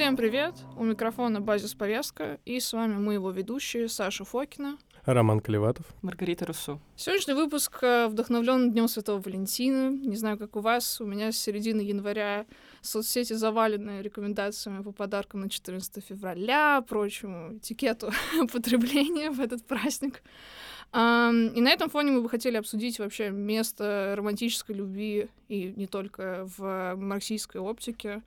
Всем 0.00 0.16
привет! 0.16 0.54
У 0.78 0.84
микрофона 0.84 1.42
Базис 1.42 1.74
Повестка, 1.74 2.40
и 2.46 2.58
с 2.58 2.72
вами 2.72 2.94
мы 2.94 3.12
его 3.12 3.30
ведущие 3.30 3.86
Саша 3.86 4.24
Фокина, 4.24 4.78
Роман 5.04 5.40
Колеватов. 5.40 5.84
Маргарита 6.00 6.46
Руссу. 6.46 6.80
Сегодняшний 6.96 7.34
выпуск 7.34 7.82
э, 7.82 8.06
вдохновлен 8.06 8.72
Днем 8.72 8.88
Святого 8.88 9.20
Валентина. 9.20 9.90
Не 9.90 10.16
знаю, 10.16 10.38
как 10.38 10.56
у 10.56 10.60
вас, 10.60 11.02
у 11.02 11.04
меня 11.04 11.32
с 11.32 11.36
середины 11.36 11.82
января 11.82 12.46
соцсети 12.80 13.34
завалены 13.34 14.00
рекомендациями 14.00 14.82
по 14.82 14.92
подаркам 14.92 15.40
на 15.40 15.50
14 15.50 16.02
февраля, 16.02 16.82
прочему 16.88 17.58
этикету 17.58 18.10
потребления 18.52 19.30
в 19.30 19.38
этот 19.38 19.66
праздник. 19.66 20.22
И 20.94 20.96
на 20.96 21.70
этом 21.70 21.90
фоне 21.90 22.12
мы 22.12 22.22
бы 22.22 22.30
хотели 22.30 22.56
обсудить 22.56 22.98
вообще 22.98 23.28
место 23.28 24.14
романтической 24.16 24.74
любви 24.74 25.28
и 25.48 25.74
не 25.76 25.86
только 25.86 26.48
в 26.56 26.94
марксистской 26.96 27.60
оптике, 27.60 28.22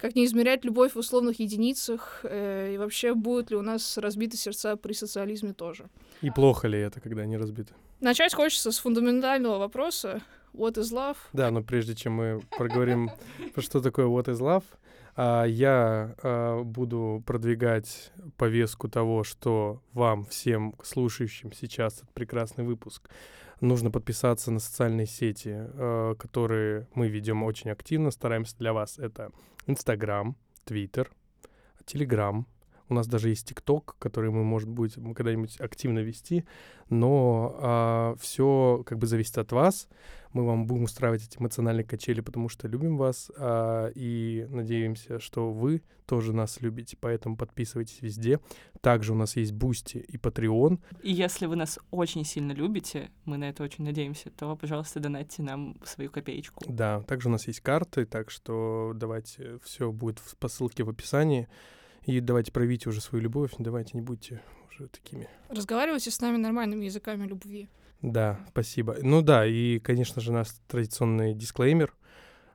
как 0.00 0.14
не 0.14 0.24
измерять 0.24 0.64
любовь 0.64 0.94
в 0.94 0.98
условных 0.98 1.40
единицах, 1.40 2.20
э, 2.24 2.74
и 2.74 2.78
вообще 2.78 3.14
будут 3.14 3.50
ли 3.50 3.56
у 3.56 3.62
нас 3.62 3.98
разбиты 3.98 4.36
сердца 4.36 4.76
при 4.76 4.92
социализме 4.92 5.52
тоже. 5.52 5.88
И 6.22 6.30
плохо 6.30 6.68
ли 6.68 6.78
это, 6.78 7.00
когда 7.00 7.22
они 7.22 7.36
разбиты? 7.36 7.74
Начать 8.00 8.34
хочется 8.34 8.72
с 8.72 8.78
фундаментального 8.78 9.58
вопроса 9.58 10.22
What 10.54 10.74
is 10.74 10.92
love? 10.92 11.16
Да, 11.32 11.50
но 11.50 11.62
прежде 11.62 11.94
чем 11.94 12.14
мы 12.14 12.40
проговорим, 12.56 13.10
что 13.58 13.80
такое 13.80 14.06
What 14.06 14.26
is 14.26 14.40
love, 14.40 14.64
а, 15.16 15.44
я 15.44 16.14
а, 16.22 16.62
буду 16.62 17.22
продвигать 17.26 18.12
повестку 18.36 18.88
того, 18.88 19.24
что 19.24 19.82
вам, 19.92 20.24
всем 20.24 20.74
слушающим 20.82 21.52
сейчас 21.52 21.98
этот 21.98 22.10
прекрасный 22.10 22.64
выпуск, 22.64 23.08
нужно 23.60 23.90
подписаться 23.90 24.50
на 24.50 24.60
социальные 24.60 25.06
сети, 25.06 25.54
а, 25.54 26.14
которые 26.14 26.88
мы 26.94 27.08
ведем 27.08 27.42
очень 27.42 27.70
активно, 27.70 28.10
стараемся 28.10 28.56
для 28.58 28.72
вас. 28.72 28.98
Это 28.98 29.30
Инстаграм, 29.66 30.36
Твиттер, 30.64 31.10
Телеграм, 31.84 32.46
у 32.90 32.94
нас 32.94 33.06
даже 33.06 33.28
есть 33.28 33.48
ТикТок, 33.48 33.96
который 33.98 34.30
мы, 34.30 34.44
может 34.44 34.68
быть, 34.68 34.94
когда-нибудь 34.94 35.60
активно 35.60 36.00
вести, 36.00 36.44
но 36.88 37.56
а, 37.58 38.16
все 38.20 38.82
как 38.84 38.98
бы 38.98 39.06
зависит 39.06 39.38
от 39.38 39.52
вас. 39.52 39.88
Мы 40.32 40.46
вам 40.46 40.66
будем 40.66 40.84
устраивать 40.84 41.24
эти 41.24 41.38
эмоциональные 41.38 41.84
качели, 41.84 42.20
потому 42.20 42.48
что 42.48 42.68
любим 42.68 42.96
вас 42.96 43.30
а, 43.36 43.90
и 43.94 44.46
надеемся, 44.50 45.18
что 45.18 45.50
вы 45.50 45.82
тоже 46.06 46.32
нас 46.32 46.60
любите, 46.60 46.96
поэтому 47.00 47.36
подписывайтесь 47.36 48.02
везде. 48.02 48.40
Также 48.80 49.12
у 49.12 49.16
нас 49.16 49.36
есть 49.36 49.52
Boosty 49.52 49.98
и 49.98 50.16
Patreon. 50.16 50.80
И 51.02 51.12
если 51.12 51.46
вы 51.46 51.54
нас 51.54 51.78
очень 51.92 52.24
сильно 52.24 52.50
любите, 52.50 53.10
мы 53.24 53.36
на 53.36 53.48
это 53.48 53.62
очень 53.62 53.84
надеемся, 53.84 54.30
то, 54.30 54.56
пожалуйста, 54.56 54.98
донатьте 54.98 55.42
нам 55.42 55.76
свою 55.84 56.10
копеечку. 56.10 56.64
Да, 56.66 57.02
также 57.02 57.28
у 57.28 57.32
нас 57.32 57.46
есть 57.46 57.60
карты, 57.60 58.06
так 58.06 58.30
что 58.30 58.92
давайте, 58.96 59.58
все 59.62 59.92
будет 59.92 60.20
по 60.40 60.48
ссылке 60.48 60.82
в 60.82 60.90
описании. 60.90 61.48
И 62.04 62.20
давайте 62.20 62.52
проявите 62.52 62.88
уже 62.88 63.00
свою 63.00 63.22
любовь, 63.22 63.52
давайте 63.58 63.92
не 63.94 64.00
будьте 64.00 64.42
уже 64.70 64.88
такими. 64.88 65.28
Разговаривайте 65.48 66.10
с 66.10 66.20
нами 66.20 66.36
нормальными 66.36 66.84
языками 66.84 67.26
любви. 67.26 67.68
Да, 68.02 68.40
спасибо. 68.48 68.96
Ну 69.02 69.20
да, 69.20 69.46
и, 69.46 69.78
конечно 69.78 70.22
же, 70.22 70.32
наш 70.32 70.48
традиционный 70.66 71.34
дисклеймер. 71.34 71.94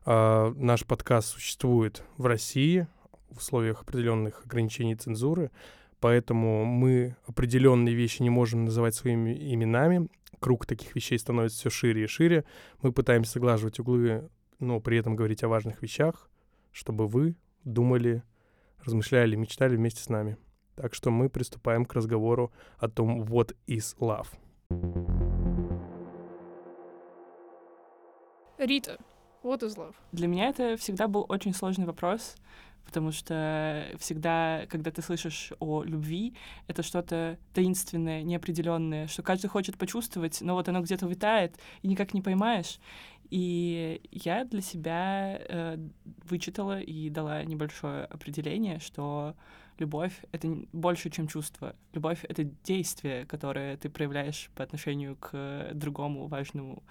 А, 0.04 0.52
наш 0.56 0.84
подкаст 0.84 1.28
существует 1.28 2.02
в 2.16 2.26
России 2.26 2.88
в 3.30 3.38
условиях 3.38 3.82
определенных 3.82 4.44
ограничений 4.44 4.96
цензуры, 4.96 5.50
поэтому 6.00 6.64
мы 6.64 7.16
определенные 7.26 7.94
вещи 7.94 8.22
не 8.22 8.30
можем 8.30 8.64
называть 8.64 8.94
своими 8.94 9.32
именами. 9.52 10.08
Круг 10.40 10.66
таких 10.66 10.94
вещей 10.94 11.18
становится 11.18 11.58
все 11.58 11.70
шире 11.70 12.04
и 12.04 12.06
шире. 12.06 12.44
Мы 12.82 12.92
пытаемся 12.92 13.32
соглаживать 13.32 13.78
углы, 13.78 14.28
но 14.58 14.80
при 14.80 14.98
этом 14.98 15.16
говорить 15.16 15.44
о 15.44 15.48
важных 15.48 15.82
вещах, 15.82 16.28
чтобы 16.72 17.08
вы 17.08 17.36
думали 17.64 18.22
размышляли, 18.86 19.36
мечтали 19.36 19.76
вместе 19.76 20.02
с 20.02 20.08
нами. 20.08 20.36
Так 20.74 20.94
что 20.94 21.10
мы 21.10 21.28
приступаем 21.28 21.84
к 21.84 21.94
разговору 21.94 22.52
о 22.78 22.88
том, 22.88 23.22
what 23.22 23.54
is 23.66 23.96
love. 23.98 24.28
Рита, 28.58 28.98
what 29.42 29.60
is 29.60 29.76
love? 29.76 29.94
Для 30.12 30.28
меня 30.28 30.48
это 30.48 30.76
всегда 30.76 31.08
был 31.08 31.26
очень 31.28 31.54
сложный 31.54 31.86
вопрос, 31.86 32.36
потому 32.86 33.12
что 33.12 33.86
всегда, 33.98 34.64
когда 34.68 34.90
ты 34.90 35.02
слышишь 35.02 35.52
о 35.58 35.82
любви, 35.82 36.34
это 36.68 36.82
что-то 36.82 37.38
таинственное, 37.52 38.22
неопределенное, 38.22 39.08
что 39.08 39.22
каждый 39.22 39.48
хочет 39.48 39.76
почувствовать, 39.76 40.40
но 40.40 40.54
вот 40.54 40.68
оно 40.68 40.80
где-то 40.80 41.06
витает, 41.06 41.58
и 41.82 41.88
никак 41.88 42.14
не 42.14 42.22
поймаешь. 42.22 42.78
И 43.30 44.00
я 44.10 44.44
для 44.44 44.60
себя 44.60 45.38
э, 45.40 45.78
вычитала 46.24 46.80
и 46.80 47.10
дала 47.10 47.42
небольшое 47.44 48.04
определение, 48.04 48.78
что 48.78 49.34
любовь— 49.78 50.14
это 50.32 50.48
больше, 50.72 51.10
чем 51.10 51.26
чувство. 51.28 51.74
Любовь— 51.92 52.24
это 52.28 52.44
действие, 52.44 53.26
которое 53.26 53.76
ты 53.76 53.88
проявляешь 53.90 54.50
по 54.54 54.62
отношению 54.62 55.16
к 55.16 55.70
другому 55.74 56.26
важному 56.28 56.82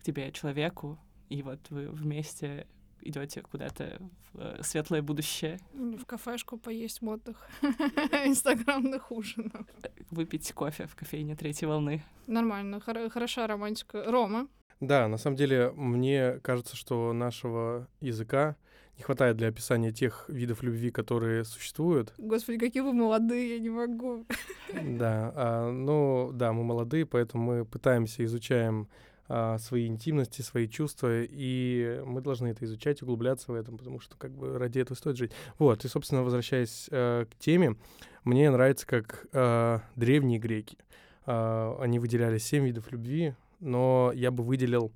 к 0.00 0.02
тебе 0.04 0.32
человеку, 0.32 0.98
и 1.28 1.42
вот 1.42 1.60
вы 1.70 1.88
вместе 1.88 2.66
идете 3.04 3.42
куда-то 3.42 3.98
в 4.32 4.38
э, 4.40 4.62
светлое 4.62 5.02
будущее. 5.02 5.58
В 5.74 6.04
кафешку 6.04 6.56
поесть 6.56 7.02
модных 7.02 7.48
инстаграмных 7.62 9.10
ужинов. 9.10 9.66
Выпить 10.10 10.52
кофе 10.52 10.86
в 10.86 10.94
кофейне 10.94 11.34
третьей 11.36 11.66
волны. 11.68 12.02
Нормально, 12.26 12.80
хор- 12.80 13.10
хороша 13.10 13.46
романтика. 13.46 14.04
Рома? 14.10 14.48
Да, 14.82 15.06
на 15.06 15.16
самом 15.16 15.36
деле, 15.36 15.70
мне 15.76 16.40
кажется, 16.42 16.74
что 16.74 17.12
нашего 17.12 17.86
языка 18.00 18.56
не 18.96 19.04
хватает 19.04 19.36
для 19.36 19.46
описания 19.46 19.92
тех 19.92 20.24
видов 20.26 20.64
любви, 20.64 20.90
которые 20.90 21.44
существуют. 21.44 22.12
Господи, 22.18 22.58
какие 22.58 22.82
вы 22.82 22.92
молодые, 22.92 23.54
я 23.54 23.60
не 23.60 23.70
могу. 23.70 24.26
Да, 24.82 25.32
а, 25.36 25.70
ну 25.70 26.32
да, 26.32 26.52
мы 26.52 26.64
молодые, 26.64 27.06
поэтому 27.06 27.44
мы 27.44 27.64
пытаемся, 27.64 28.24
изучаем 28.24 28.88
а, 29.28 29.58
свои 29.58 29.86
интимности, 29.86 30.42
свои 30.42 30.66
чувства, 30.66 31.22
и 31.22 32.02
мы 32.04 32.20
должны 32.20 32.48
это 32.48 32.64
изучать, 32.64 33.02
углубляться 33.02 33.52
в 33.52 33.54
этом, 33.54 33.78
потому 33.78 34.00
что 34.00 34.16
как 34.16 34.32
бы 34.32 34.58
ради 34.58 34.80
этого 34.80 34.96
стоит 34.96 35.16
жить. 35.16 35.30
Вот, 35.60 35.84
и, 35.84 35.88
собственно, 35.88 36.24
возвращаясь 36.24 36.88
а, 36.90 37.24
к 37.26 37.36
теме, 37.36 37.76
мне 38.24 38.50
нравится, 38.50 38.84
как 38.84 39.26
а, 39.32 39.82
древние 39.94 40.40
греки, 40.40 40.76
а, 41.24 41.78
они 41.80 42.00
выделяли 42.00 42.38
семь 42.38 42.64
видов 42.64 42.90
любви, 42.90 43.36
но 43.62 44.12
я 44.14 44.30
бы 44.30 44.44
выделил 44.44 44.92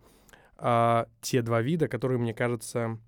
а, 0.59 1.07
те 1.21 1.43
два 1.43 1.63
вида, 1.63 1.89
которые, 1.89 2.19
мне 2.19 2.35
кажется, 2.35 2.99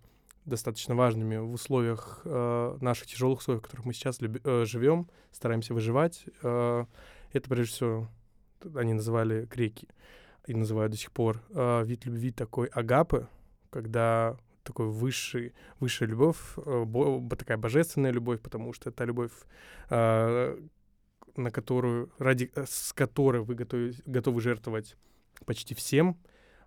достаточно 0.49 0.95
важными 0.95 1.37
в 1.37 1.53
условиях 1.53 2.23
э, 2.25 2.79
наших 2.81 3.07
тяжелых 3.07 3.41
условий, 3.41 3.61
в 3.61 3.63
которых 3.63 3.85
мы 3.85 3.93
сейчас 3.93 4.21
люби, 4.21 4.41
э, 4.43 4.65
живем, 4.65 5.09
стараемся 5.31 5.75
выживать. 5.75 6.25
Э, 6.43 6.87
это, 7.33 7.51
прежде 7.51 7.75
всего, 7.75 8.09
они 8.75 8.95
называли 8.95 9.45
греки 9.45 9.89
и 10.47 10.55
называют 10.55 10.93
до 10.93 10.99
сих 10.99 11.13
пор 11.13 11.43
э, 11.51 11.85
вид 11.85 12.07
любви 12.07 12.33
такой 12.33 12.69
агапы, 12.69 13.29
когда 13.71 14.39
такой 14.63 14.87
высший, 14.87 15.55
высшая 15.81 16.07
любовь, 16.07 16.39
э, 16.57 16.85
бо, 16.85 17.21
такая 17.37 17.59
божественная 17.59 18.11
любовь, 18.11 18.41
потому 18.41 18.73
что 18.73 18.91
это 18.91 19.05
любовь, 19.05 19.33
э, 19.91 20.59
на 21.37 21.51
которую, 21.51 22.11
ради, 22.19 22.51
с 22.55 22.93
которой 22.95 23.43
вы 23.43 23.55
готовы, 23.55 23.93
готовы 24.07 24.41
жертвовать 24.41 24.97
почти 25.45 25.75
всем 25.75 26.19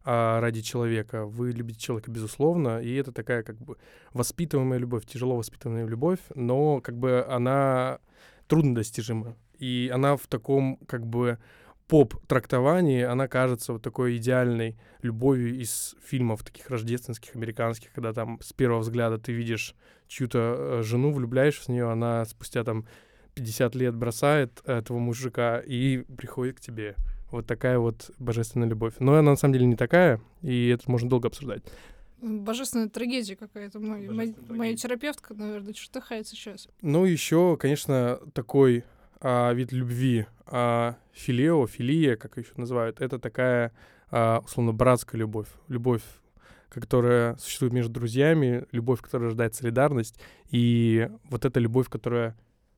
а, 0.04 0.40
ради 0.40 0.62
человека. 0.62 1.26
Вы 1.26 1.52
любите 1.52 1.80
человека, 1.80 2.12
безусловно, 2.12 2.82
и 2.82 2.94
это 2.96 3.12
такая 3.12 3.44
как 3.44 3.58
бы 3.58 3.78
воспитываемая 4.14 4.80
любовь, 4.80 5.06
тяжело 5.06 5.36
воспитанная 5.38 5.86
любовь, 5.86 6.20
но 6.36 6.82
как 6.82 6.98
бы 6.98 7.26
она 7.28 8.00
трудно 8.48 8.76
достижима. 8.76 9.36
И 9.58 9.92
она 9.94 10.18
в 10.18 10.28
таком 10.28 10.78
как 10.88 11.06
бы 11.06 11.38
поп-трактовании, 11.92 13.04
она 13.04 13.28
кажется 13.28 13.74
вот 13.74 13.82
такой 13.82 14.16
идеальной 14.16 14.78
любовью 15.02 15.60
из 15.60 15.96
фильмов 16.02 16.42
таких 16.42 16.70
рождественских, 16.70 17.36
американских, 17.36 17.92
когда 17.92 18.14
там 18.14 18.40
с 18.42 18.54
первого 18.54 18.80
взгляда 18.80 19.18
ты 19.18 19.34
видишь 19.34 19.76
чью-то 20.08 20.56
э, 20.58 20.84
жену, 20.84 21.12
влюбляешься 21.12 21.66
в 21.66 21.68
нее, 21.68 21.92
она 21.92 22.24
спустя 22.24 22.64
там 22.64 22.86
50 23.34 23.76
лет 23.76 23.94
бросает 23.94 24.62
этого 24.66 25.00
мужика 25.00 25.60
и 25.60 26.04
приходит 26.16 26.58
к 26.58 26.62
тебе. 26.62 26.96
Вот 27.32 27.48
такая 27.48 27.80
вот 27.80 28.12
божественная 28.20 28.68
любовь. 28.68 28.96
Но 29.00 29.14
она 29.14 29.32
на 29.32 29.36
самом 29.38 29.54
деле 29.54 29.66
не 29.66 29.76
такая, 29.76 30.22
и 30.42 30.68
это 30.68 30.90
можно 30.92 31.10
долго 31.10 31.30
обсуждать. 31.30 31.64
Божественная 32.22 32.90
трагедия 32.90 33.36
какая-то. 33.36 33.80
Мой, 33.80 34.08
мой, 34.08 34.36
моя 34.50 34.76
терапевтка, 34.76 35.34
наверное, 35.34 35.74
чертыхается 35.74 36.36
сейчас. 36.36 36.68
Ну, 36.82 37.06
еще, 37.06 37.58
конечно, 37.58 38.20
такой 38.34 38.84
а, 39.20 39.54
вид 39.54 39.72
любви, 39.72 40.26
а, 40.46 40.98
филео, 41.14 41.66
филия, 41.68 42.18
как 42.18 42.38
еще 42.38 42.52
называют, 42.58 43.02
это 43.02 43.18
такая, 43.18 43.72
а, 44.12 44.42
условно, 44.44 44.74
братская 44.74 45.20
любовь. 45.20 45.48
Любовь, 45.68 46.04
которая 46.70 47.38
существует 47.38 47.74
между 47.74 47.92
друзьями, 47.92 48.66
любовь, 48.72 49.02
которая 49.02 49.30
рождает 49.30 49.56
солидарность, 49.56 50.20
и 50.50 51.10
вот 51.30 51.46
эта 51.46 51.60
любовь, 51.60 51.90
которая 51.90 52.38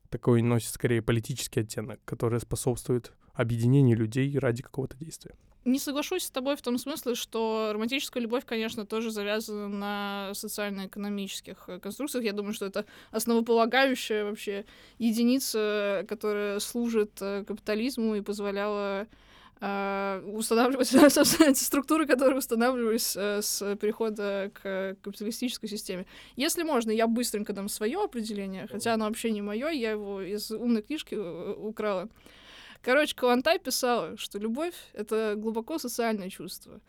такой 0.10 0.42
носит 0.42 0.70
скорее 0.70 1.02
политический 1.02 1.62
оттенок, 1.62 2.00
которая 2.06 2.40
способствует 2.40 3.14
объединению 3.34 3.98
людей 3.98 4.38
ради 4.38 4.62
какого-то 4.64 4.96
действия. 4.98 5.36
не 5.66 5.80
соглашусь 5.80 6.24
с 6.24 6.30
тобой 6.30 6.56
в 6.56 6.62
том 6.62 6.78
смысле, 6.78 7.16
что 7.16 7.72
романтическая 7.74 8.22
любовь, 8.22 8.44
конечно, 8.46 8.86
тоже 8.86 9.12
завязана 9.12 9.70
на 9.70 10.32
социально-экономических 10.34 11.64
э, 11.68 11.80
конструкциях. 11.80 12.26
Я 12.26 12.34
думаю, 12.34 12.54
что 12.54 12.66
это 12.66 12.86
основополагающая 13.12 14.26
вообще 14.26 14.66
единица, 15.00 16.06
которая 16.10 16.60
служит 16.60 17.12
э, 17.22 17.46
капитализму 17.48 18.16
и 18.16 18.22
позволяла 18.22 19.08
э, 19.62 20.32
устанавливать, 20.34 20.90
собственно, 21.14 21.50
эти 21.50 21.64
структуры, 21.64 22.06
которые 22.06 22.40
устанавливались 22.40 23.16
э, 23.16 23.42
с 23.42 23.76
перехода 23.78 24.52
к 24.54 24.98
капиталистической 25.02 25.68
системе. 25.70 26.06
Если 26.36 26.64
можно, 26.64 26.92
я 26.92 27.08
быстренько 27.08 27.54
дам 27.54 27.70
свое 27.70 28.04
определение, 28.04 28.68
хотя 28.68 28.96
оно 28.96 29.06
вообще 29.06 29.32
не 29.32 29.42
мое, 29.42 29.70
я 29.70 29.92
его 29.92 30.22
из 30.22 30.52
умной 30.52 30.82
книжки 30.82 31.16
украла. 31.16 32.10
Короче, 32.84 33.16
Калантай 33.16 33.60
писала, 33.60 34.18
что 34.18 34.38
любовь— 34.38 34.76
это 34.94 35.36
глубоко 35.38 35.80
социальное 35.80 36.30
чувство. 36.30 36.82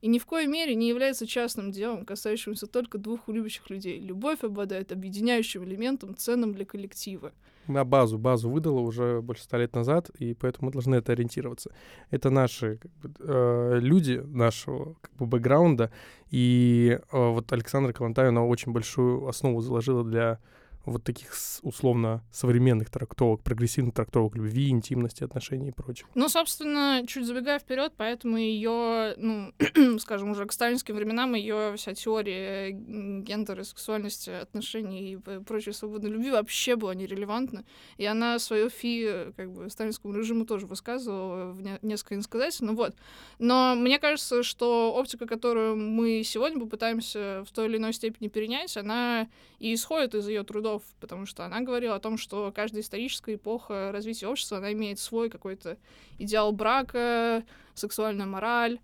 И 0.00 0.08
ни 0.08 0.18
в 0.18 0.26
коей 0.26 0.46
мере 0.46 0.74
не 0.74 0.88
является 0.88 1.26
частным 1.26 1.70
делом, 1.70 2.04
касающимся 2.04 2.66
только 2.66 2.98
двух 2.98 3.28
любящих 3.28 3.68
людей. 3.70 4.00
Любовь 4.00 4.42
обладает 4.42 4.92
объединяющим 4.92 5.64
элементом, 5.64 6.16
ценным 6.16 6.54
для 6.54 6.64
коллектива. 6.64 7.32
На 7.68 7.84
базу, 7.84 8.18
базу 8.18 8.50
выдала 8.50 8.80
уже 8.80 9.20
больше 9.20 9.44
ста 9.44 9.58
лет 9.58 9.74
назад, 9.74 10.10
и 10.18 10.34
поэтому 10.34 10.66
мы 10.66 10.72
должны 10.72 10.96
это 10.96 11.12
ориентироваться. 11.12 11.70
Это 12.10 12.30
наши 12.30 12.78
как 12.78 12.90
бы, 12.92 13.12
э, 13.20 13.78
люди 13.80 14.20
нашего 14.24 14.94
как 15.00 15.12
бы, 15.14 15.26
бэкграунда, 15.26 15.92
и 16.30 16.98
э, 17.00 17.06
вот 17.12 17.52
Александра 17.52 17.92
Калантай, 17.92 18.28
она 18.28 18.44
очень 18.44 18.72
большую 18.72 19.28
основу 19.28 19.60
заложила 19.60 20.02
для 20.02 20.40
вот 20.84 21.04
таких 21.04 21.32
условно 21.62 22.22
современных 22.32 22.90
трактовок, 22.90 23.42
прогрессивных 23.42 23.94
трактовок 23.94 24.36
любви, 24.36 24.68
интимности, 24.70 25.24
отношений 25.24 25.68
и 25.68 25.72
прочего. 25.72 26.08
Ну, 26.14 26.28
собственно, 26.28 27.04
чуть 27.06 27.26
забегая 27.26 27.58
вперед, 27.58 27.92
поэтому 27.96 28.36
ее, 28.36 29.14
ну, 29.16 29.52
скажем, 29.98 30.30
уже 30.30 30.46
к 30.46 30.52
сталинским 30.52 30.96
временам 30.96 31.34
ее 31.34 31.74
вся 31.76 31.94
теория 31.94 32.70
гендера, 32.72 33.62
сексуальности, 33.62 34.30
отношений 34.30 35.12
и 35.12 35.16
прочей 35.16 35.72
свободной 35.72 36.10
любви 36.10 36.30
вообще 36.30 36.76
была 36.76 36.94
нерелевантна. 36.94 37.64
И 37.96 38.04
она 38.04 38.38
свое 38.38 38.68
фи 38.68 39.32
как 39.36 39.52
бы 39.52 39.70
сталинскому 39.70 40.14
режиму 40.14 40.46
тоже 40.46 40.66
высказывала 40.66 41.52
в 41.52 41.62
не 41.62 41.78
несколько 41.82 42.14
иносказательно. 42.14 42.72
Вот. 42.72 42.94
Но 43.38 43.74
мне 43.76 43.98
кажется, 43.98 44.42
что 44.42 44.92
оптика, 44.94 45.26
которую 45.26 45.76
мы 45.76 46.22
сегодня 46.24 46.60
попытаемся 46.60 47.44
в 47.46 47.52
той 47.52 47.66
или 47.66 47.76
иной 47.76 47.92
степени 47.92 48.28
перенять, 48.28 48.76
она 48.76 49.28
и 49.58 49.74
исходит 49.74 50.14
из 50.14 50.26
ее 50.26 50.42
трудов 50.42 50.71
трудов, 50.72 50.82
потому 51.00 51.26
что 51.26 51.44
она 51.44 51.60
говорила 51.60 51.96
о 51.96 52.00
том, 52.00 52.16
что 52.16 52.52
каждая 52.54 52.82
историческая 52.82 53.34
эпоха 53.34 53.90
развития 53.92 54.28
общества, 54.28 54.58
она 54.58 54.72
имеет 54.72 54.98
свой 54.98 55.30
какой-то 55.30 55.76
идеал 56.18 56.52
брака, 56.52 57.44
сексуальная 57.74 58.26
мораль, 58.26 58.78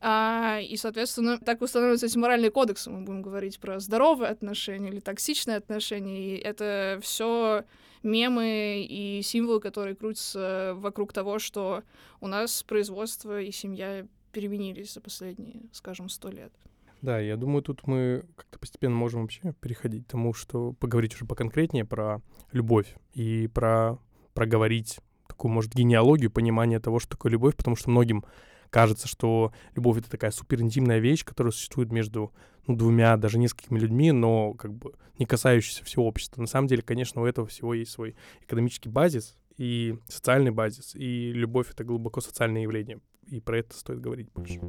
а, 0.00 0.58
и, 0.60 0.76
соответственно, 0.76 1.38
так 1.38 1.62
устанавливаются 1.62 2.06
эти 2.06 2.18
моральные 2.18 2.50
кодексы. 2.50 2.90
Мы 2.90 3.02
будем 3.02 3.22
говорить 3.22 3.60
про 3.60 3.78
здоровые 3.78 4.30
отношения 4.30 4.88
или 4.88 4.98
токсичные 4.98 5.56
отношения. 5.56 6.36
И 6.36 6.38
это 6.38 6.98
все 7.02 7.64
мемы 8.02 8.84
и 8.88 9.22
символы, 9.22 9.60
которые 9.60 9.94
крутятся 9.94 10.72
вокруг 10.76 11.12
того, 11.12 11.38
что 11.38 11.84
у 12.20 12.26
нас 12.26 12.64
производство 12.64 13.40
и 13.40 13.52
семья 13.52 14.04
переменились 14.32 14.94
за 14.94 15.00
последние, 15.00 15.62
скажем, 15.72 16.08
сто 16.08 16.30
лет. 16.30 16.52
Да, 17.02 17.18
я 17.18 17.36
думаю, 17.36 17.62
тут 17.62 17.86
мы 17.88 18.24
как-то 18.36 18.60
постепенно 18.60 18.94
можем 18.94 19.22
вообще 19.22 19.54
переходить 19.60 20.06
к 20.06 20.10
тому, 20.12 20.32
что 20.32 20.72
поговорить 20.74 21.14
уже 21.14 21.26
поконкретнее 21.26 21.84
про 21.84 22.22
любовь 22.52 22.94
и 23.12 23.48
про 23.48 23.98
проговорить 24.34 25.00
такую, 25.26 25.52
может, 25.52 25.74
генеалогию, 25.74 26.30
понимание 26.30 26.78
того, 26.78 27.00
что 27.00 27.10
такое 27.10 27.32
любовь, 27.32 27.56
потому 27.56 27.76
что 27.76 27.90
многим 27.90 28.24
кажется, 28.70 29.08
что 29.08 29.52
любовь— 29.74 29.98
это 29.98 30.10
такая 30.10 30.30
суперинтимная 30.30 31.00
вещь, 31.00 31.24
которая 31.24 31.50
существует 31.50 31.90
между 31.90 32.32
ну, 32.66 32.76
двумя, 32.76 33.16
даже 33.16 33.38
несколькими 33.38 33.80
людьми, 33.80 34.12
но 34.12 34.54
как 34.54 34.72
бы 34.72 34.94
не 35.18 35.26
касающаяся 35.26 35.84
всего 35.84 36.06
общества. 36.06 36.40
На 36.40 36.46
самом 36.46 36.68
деле, 36.68 36.82
конечно, 36.82 37.20
у 37.20 37.26
этого 37.26 37.48
всего 37.48 37.74
есть 37.74 37.90
свой 37.90 38.14
экономический 38.42 38.88
базис 38.88 39.36
и 39.58 39.98
социальный 40.08 40.52
базис, 40.52 40.94
и 40.94 41.32
любовь— 41.32 41.70
это 41.72 41.82
глубоко 41.82 42.20
социальное 42.20 42.62
явление, 42.62 43.00
и 43.26 43.40
про 43.40 43.58
это 43.58 43.76
стоит 43.76 44.00
говорить 44.00 44.30
больше. 44.32 44.60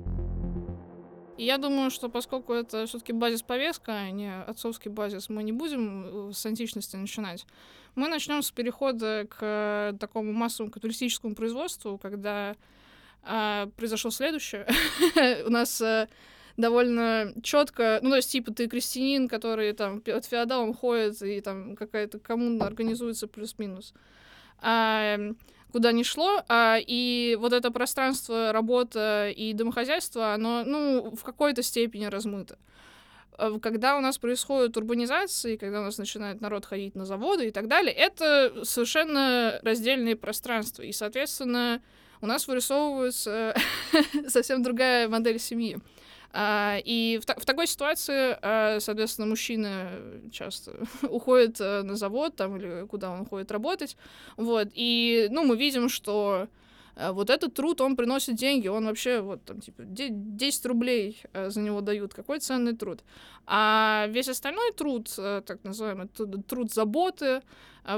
И 1.37 1.45
я 1.45 1.57
думаю, 1.57 1.89
что 1.89 2.09
поскольку 2.09 2.53
это 2.53 2.85
все-таки 2.85 3.11
базис 3.11 3.41
повестка, 3.41 3.93
а 3.93 4.11
не 4.11 4.31
отцовский 4.43 4.91
базис, 4.91 5.29
мы 5.29 5.43
не 5.43 5.51
будем 5.51 6.29
э, 6.29 6.33
с 6.33 6.45
античности 6.45 6.95
начинать. 6.95 7.45
Мы 7.95 8.07
начнем 8.07 8.41
с 8.41 8.51
перехода 8.51 9.27
к 9.29 9.95
такому 9.99 10.33
массовому 10.33 10.71
капиталистическому 10.71 11.35
производству, 11.35 11.97
когда 11.97 12.55
а, 13.23 13.67
произошло 13.77 14.11
следующее. 14.11 14.67
У 15.45 15.49
нас 15.49 15.79
а, 15.81 16.07
довольно 16.57 17.33
четко, 17.43 17.99
ну, 18.01 18.09
то 18.09 18.15
есть, 18.17 18.31
типа, 18.31 18.51
ты 18.51 18.67
крестьянин, 18.67 19.27
который 19.27 19.71
там 19.73 20.01
от 20.05 20.25
феодалом 20.25 20.73
ходит, 20.73 21.21
и 21.21 21.39
там 21.41 21.75
какая-то 21.75 22.19
коммуна 22.19 22.65
организуется 22.65 23.27
плюс-минус. 23.27 23.93
А, 24.59 25.17
куда 25.73 25.91
ни 25.91 26.03
шло, 26.03 26.43
а, 26.47 26.77
и 26.79 27.35
вот 27.39 27.51
это 27.51 27.71
пространство, 27.71 28.53
работа 28.53 29.33
и 29.35 29.53
домохозяйство, 29.53 30.33
оно, 30.33 30.63
ну, 30.63 31.15
в 31.15 31.23
какой-то 31.23 31.63
степени 31.63 32.05
размыто. 32.05 32.59
А, 33.39 33.59
когда 33.59 33.97
у 33.97 33.99
нас 33.99 34.19
происходит 34.19 34.77
урбанизация, 34.77 35.57
когда 35.57 35.81
у 35.81 35.83
нас 35.83 35.97
начинает 35.97 36.41
народ 36.41 36.65
ходить 36.65 36.93
на 36.93 37.05
заводы 37.05 37.47
и 37.47 37.51
так 37.51 37.67
далее, 37.67 37.91
это 37.91 38.63
совершенно 38.63 39.59
раздельные 39.63 40.15
пространства, 40.15 40.83
и, 40.83 40.91
соответственно, 40.91 41.81
у 42.21 42.27
нас 42.27 42.47
вырисовывается 42.47 43.55
совсем 44.27 44.61
другая 44.61 45.09
модель 45.09 45.39
семьи. 45.39 45.79
А, 46.35 46.79
и 46.83 47.19
в, 47.21 47.41
в 47.41 47.45
такой 47.45 47.67
ситуации, 47.67 48.35
а, 48.41 48.79
соответственно, 48.79 49.27
мужчина 49.27 49.91
часто 50.31 50.73
уходит 51.03 51.61
э, 51.61 51.83
на 51.83 51.95
завод 51.95 52.35
там 52.35 52.57
или 52.57 52.87
куда 52.87 53.11
он 53.11 53.21
уходит 53.21 53.51
работать, 53.51 53.95
вот, 54.35 54.69
и, 54.73 55.27
ну, 55.29 55.43
мы 55.43 55.55
видим, 55.55 55.89
что 55.89 56.47
вот 56.95 57.29
этот 57.29 57.53
труд, 57.53 57.81
он 57.81 57.95
приносит 57.95 58.35
деньги, 58.35 58.67
он 58.67 58.85
вообще, 58.85 59.21
вот, 59.21 59.43
там, 59.45 59.61
типа, 59.61 59.83
10 59.85 60.65
рублей 60.65 61.21
э, 61.33 61.49
за 61.49 61.61
него 61.61 61.81
дают, 61.81 62.13
какой 62.13 62.39
ценный 62.39 62.75
труд. 62.75 63.03
А 63.45 64.07
весь 64.09 64.29
остальной 64.29 64.71
труд, 64.71 65.09
так 65.15 65.63
называемый 65.63 66.07
труд 66.07 66.71
заботы, 66.71 67.41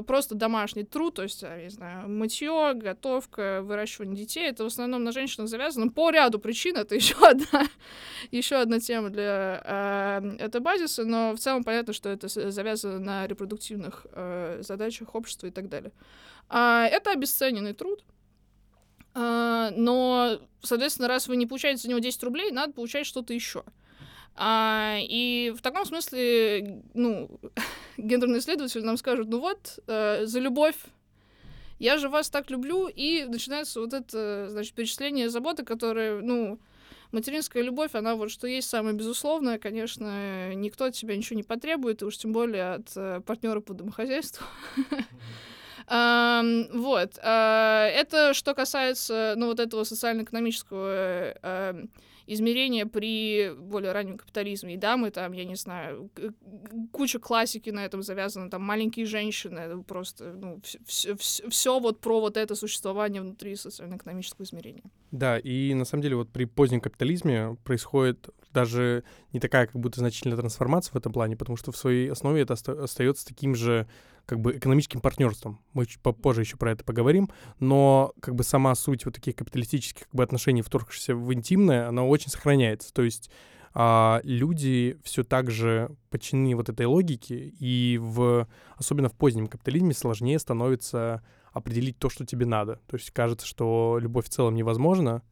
просто 0.07 0.33
домашний 0.35 0.83
труд, 0.83 1.15
то 1.15 1.23
есть, 1.23 1.43
я 1.43 1.61
не 1.61 1.69
знаю, 1.69 2.09
мытье, 2.09 2.73
готовка, 2.73 3.61
выращивание 3.61 4.15
детей, 4.15 4.49
это 4.49 4.63
в 4.63 4.67
основном 4.67 5.03
на 5.03 5.11
женщинах 5.11 5.47
завязано 5.47 5.91
по 5.91 6.09
ряду 6.09 6.39
причин, 6.39 6.77
это 6.77 6.95
еще 6.95 7.15
одна, 7.17 7.67
еще 8.31 8.55
одна 8.55 8.79
тема 8.79 9.09
для 9.09 9.61
э, 9.63 10.35
этой 10.39 10.61
базиса, 10.61 11.05
но 11.05 11.33
в 11.33 11.39
целом 11.39 11.63
понятно, 11.63 11.93
что 11.93 12.09
это 12.09 12.27
завязано 12.27 12.99
на 12.99 13.27
репродуктивных 13.27 14.07
э, 14.11 14.61
задачах 14.61 15.13
общества 15.13 15.47
и 15.47 15.51
так 15.51 15.69
далее. 15.69 15.91
А, 16.49 16.85
это 16.85 17.11
обесцененный 17.11 17.73
труд, 17.73 18.03
но, 19.15 20.39
соответственно, 20.61 21.07
раз 21.07 21.27
вы 21.27 21.37
не 21.37 21.45
получаете 21.45 21.83
за 21.83 21.89
него 21.89 21.99
10 21.99 22.21
рублей, 22.23 22.51
надо 22.51 22.73
получать 22.73 23.05
что-то 23.05 23.33
еще. 23.33 23.63
А, 24.35 24.97
и 24.99 25.53
в 25.57 25.61
таком 25.61 25.85
смысле, 25.85 26.83
ну, 26.93 27.29
гендерные 27.97 28.39
исследователи 28.39 28.81
нам 28.81 28.97
скажут, 28.97 29.29
ну 29.29 29.39
вот, 29.39 29.79
э, 29.87 30.25
за 30.25 30.39
любовь 30.39 30.75
я 31.79 31.97
же 31.97 32.09
вас 32.09 32.29
так 32.29 32.49
люблю, 32.49 32.87
и 32.87 33.25
начинается 33.25 33.79
вот 33.79 33.93
это, 33.93 34.47
значит, 34.49 34.73
перечисление 34.73 35.29
заботы, 35.29 35.63
которые, 35.63 36.21
ну, 36.21 36.59
материнская 37.11 37.63
любовь, 37.63 37.95
она 37.95 38.15
вот 38.15 38.31
что 38.31 38.47
есть 38.47 38.69
самое 38.69 38.95
безусловное, 38.95 39.57
конечно, 39.57 40.53
никто 40.53 40.85
от 40.85 40.95
тебя 40.95 41.15
ничего 41.15 41.37
не 41.37 41.43
потребует, 41.43 42.01
и 42.01 42.05
уж 42.05 42.17
тем 42.17 42.33
более 42.33 42.75
от 42.75 42.91
э, 42.95 43.21
партнера 43.25 43.61
по 43.61 43.73
домохозяйству. 43.73 44.45
Вот. 45.87 47.19
А, 47.21 47.87
это 47.87 48.33
что 48.33 48.53
касается, 48.53 49.35
ну, 49.37 49.47
вот 49.47 49.59
этого 49.59 49.83
социально-экономического 49.83 51.35
э, 51.41 51.85
измерения 52.27 52.85
при 52.85 53.53
более 53.55 53.91
раннем 53.91 54.17
капитализме. 54.17 54.73
И 54.73 54.77
да, 54.77 54.97
мы 54.97 55.11
там, 55.11 55.33
я 55.33 55.45
не 55.45 55.55
знаю, 55.55 56.09
куча 56.91 57.19
классики 57.19 57.69
на 57.69 57.85
этом 57.85 58.01
завязана, 58.01 58.49
там 58.49 58.63
маленькие 58.63 59.05
женщины, 59.05 59.83
просто, 59.83 60.33
ну, 60.33 60.59
все, 60.63 61.15
все, 61.15 61.49
все 61.49 61.79
вот 61.79 61.99
про 62.01 62.19
вот 62.19 62.37
это 62.37 62.55
существование 62.55 63.21
внутри 63.21 63.55
социально-экономического 63.55 64.43
измерения. 64.43 64.83
Да, 65.11 65.37
и 65.37 65.73
на 65.73 65.85
самом 65.85 66.01
деле 66.01 66.15
вот 66.15 66.29
при 66.29 66.45
позднем 66.45 66.81
капитализме 66.81 67.57
происходит 67.63 68.29
даже 68.53 69.03
не 69.33 69.39
такая 69.39 69.67
как 69.67 69.79
будто 69.79 69.99
значительная 69.99 70.37
трансформация 70.37 70.93
в 70.93 70.95
этом 70.95 71.11
плане, 71.11 71.35
потому 71.35 71.57
что 71.57 71.71
в 71.71 71.77
своей 71.77 72.09
основе 72.09 72.41
это 72.41 72.53
остается 72.53 73.25
таким 73.25 73.53
же 73.53 73.87
как 74.25 74.39
бы 74.39 74.57
экономическим 74.57 75.01
партнерством. 75.01 75.59
Мы 75.73 75.85
чуть 75.85 76.01
попозже 76.01 76.41
еще 76.41 76.57
про 76.57 76.71
это 76.71 76.83
поговорим, 76.83 77.29
но 77.59 78.13
как 78.19 78.35
бы 78.35 78.43
сама 78.43 78.75
суть 78.75 79.05
вот 79.05 79.15
таких 79.15 79.35
капиталистических 79.35 80.03
как 80.05 80.15
бы, 80.15 80.23
отношений, 80.23 80.61
вторгшихся 80.61 81.15
в 81.15 81.33
интимное, 81.33 81.87
она 81.87 82.03
очень 82.03 82.29
сохраняется. 82.29 82.93
То 82.93 83.03
есть 83.03 83.29
а, 83.73 84.21
люди 84.23 84.97
все 85.03 85.23
так 85.23 85.51
же 85.51 85.95
подчинены 86.09 86.55
вот 86.55 86.69
этой 86.69 86.85
логике, 86.85 87.53
и 87.59 87.99
в, 88.01 88.47
особенно 88.77 89.09
в 89.09 89.13
позднем 89.13 89.47
капитализме 89.47 89.93
сложнее 89.93 90.39
становится 90.39 91.23
определить 91.51 91.99
то, 91.99 92.09
что 92.09 92.25
тебе 92.25 92.45
надо. 92.45 92.79
То 92.87 92.95
есть 92.95 93.11
кажется, 93.11 93.45
что 93.45 93.97
любовь 93.99 94.25
в 94.25 94.29
целом 94.29 94.55
невозможна, 94.55 95.23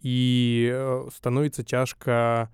и 0.00 0.70
э, 0.70 1.08
становится 1.14 1.64
тяжко 1.64 2.50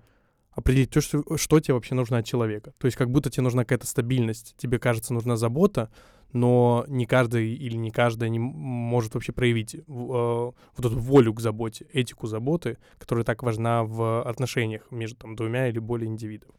определить 0.55 0.89
то, 0.89 1.01
что, 1.01 1.37
что 1.37 1.59
тебе 1.59 1.73
вообще 1.75 1.95
нужно 1.95 2.17
от 2.17 2.25
человека. 2.25 2.73
То 2.79 2.85
есть 2.85 2.97
как 2.97 3.11
будто 3.11 3.29
тебе 3.29 3.43
нужна 3.43 3.63
какая-то 3.63 3.85
стабильность, 3.85 4.55
тебе 4.57 4.79
кажется 4.79 5.13
нужна 5.13 5.35
забота, 5.35 5.91
но 6.31 6.85
не 6.87 7.05
каждый 7.05 7.53
или 7.53 7.77
не 7.77 7.91
каждая 7.91 8.29
не 8.29 8.39
может 8.39 9.13
вообще 9.13 9.31
проявить 9.31 9.75
э, 9.75 9.81
вот 9.87 10.53
эту 10.77 10.97
волю 10.97 11.33
к 11.33 11.39
заботе, 11.39 11.85
этику 11.93 12.27
заботы, 12.27 12.77
которая 12.97 13.23
так 13.23 13.43
важна 13.43 13.83
в 13.83 14.23
отношениях 14.23 14.89
между 14.91 15.17
там, 15.17 15.35
двумя 15.35 15.67
или 15.67 15.79
более 15.79 16.07
индивидов. 16.07 16.49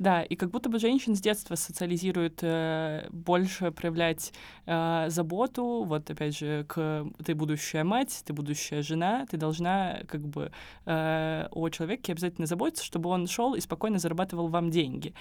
Да, 0.00 0.22
и 0.22 0.34
как 0.34 0.50
будто 0.50 0.70
бы 0.70 0.78
женщин 0.78 1.14
с 1.14 1.20
детства 1.20 1.56
социализируют 1.56 2.38
э, 2.40 3.06
больше 3.10 3.70
проявлять 3.70 4.32
э, 4.64 5.10
заботу. 5.10 5.84
Вот 5.84 6.10
опять 6.10 6.38
же, 6.38 6.64
к, 6.66 7.06
ты 7.22 7.34
будущая 7.34 7.84
мать, 7.84 8.22
ты 8.24 8.32
будущая 8.32 8.80
жена, 8.80 9.26
ты 9.30 9.36
должна 9.36 10.00
как 10.08 10.26
бы 10.26 10.52
э, 10.86 11.48
о 11.50 11.68
человеке 11.68 12.12
обязательно 12.12 12.46
заботиться, 12.46 12.82
чтобы 12.82 13.10
он 13.10 13.26
шел 13.26 13.54
и 13.54 13.60
спокойно 13.60 13.98
зарабатывал 13.98 14.48
вам 14.48 14.70
деньги. 14.70 15.12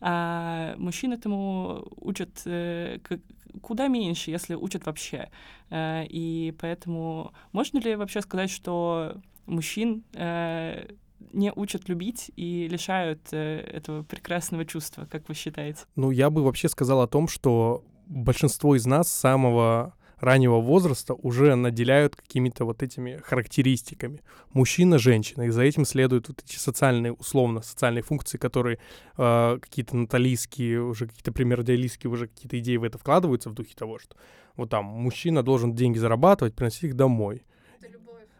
А 0.00 0.74
мужчин 0.78 1.12
этому 1.12 1.86
учат 1.94 2.42
э, 2.44 2.98
куда 3.62 3.86
меньше, 3.86 4.32
если 4.32 4.56
учат 4.56 4.84
вообще. 4.84 5.30
Э, 5.70 6.06
и 6.08 6.52
поэтому 6.60 7.32
можно 7.52 7.78
ли 7.78 7.94
вообще 7.94 8.20
сказать, 8.20 8.50
что 8.50 9.14
мужчин 9.46 10.02
э, 10.14 10.88
не 11.32 11.52
учат 11.52 11.88
любить 11.88 12.30
и 12.36 12.68
лишают 12.68 13.20
э, 13.32 13.60
этого 13.60 14.02
прекрасного 14.02 14.64
чувства, 14.64 15.06
как 15.10 15.28
вы 15.28 15.34
считаете? 15.34 15.80
Ну, 15.96 16.10
я 16.10 16.30
бы 16.30 16.42
вообще 16.42 16.68
сказал 16.68 17.00
о 17.00 17.06
том, 17.06 17.28
что 17.28 17.84
большинство 18.06 18.76
из 18.76 18.86
нас 18.86 19.08
с 19.08 19.20
самого 19.20 19.94
раннего 20.18 20.60
возраста 20.60 21.14
уже 21.14 21.54
наделяют 21.54 22.16
какими-то 22.16 22.64
вот 22.64 22.82
этими 22.82 23.20
характеристиками. 23.22 24.22
Мужчина, 24.52 24.98
женщина. 24.98 25.42
И 25.42 25.50
за 25.50 25.62
этим 25.62 25.84
следуют 25.84 26.28
вот 26.28 26.42
эти 26.42 26.56
социальные, 26.56 27.12
условно, 27.12 27.60
социальные 27.62 28.02
функции, 28.02 28.38
которые 28.38 28.78
э, 29.16 29.58
какие-то 29.60 29.96
наталийские, 29.96 30.82
уже 30.82 31.06
какие-то 31.06 31.32
примердиалистские, 31.32 32.10
уже 32.10 32.28
какие-то 32.28 32.58
идеи 32.58 32.76
в 32.76 32.84
это 32.84 32.98
вкладываются 32.98 33.50
в 33.50 33.54
духе 33.54 33.74
того, 33.74 33.98
что 33.98 34.16
вот 34.56 34.70
там 34.70 34.84
мужчина 34.84 35.42
должен 35.42 35.74
деньги 35.74 35.98
зарабатывать, 35.98 36.54
приносить 36.54 36.84
их 36.84 36.94
домой 36.94 37.42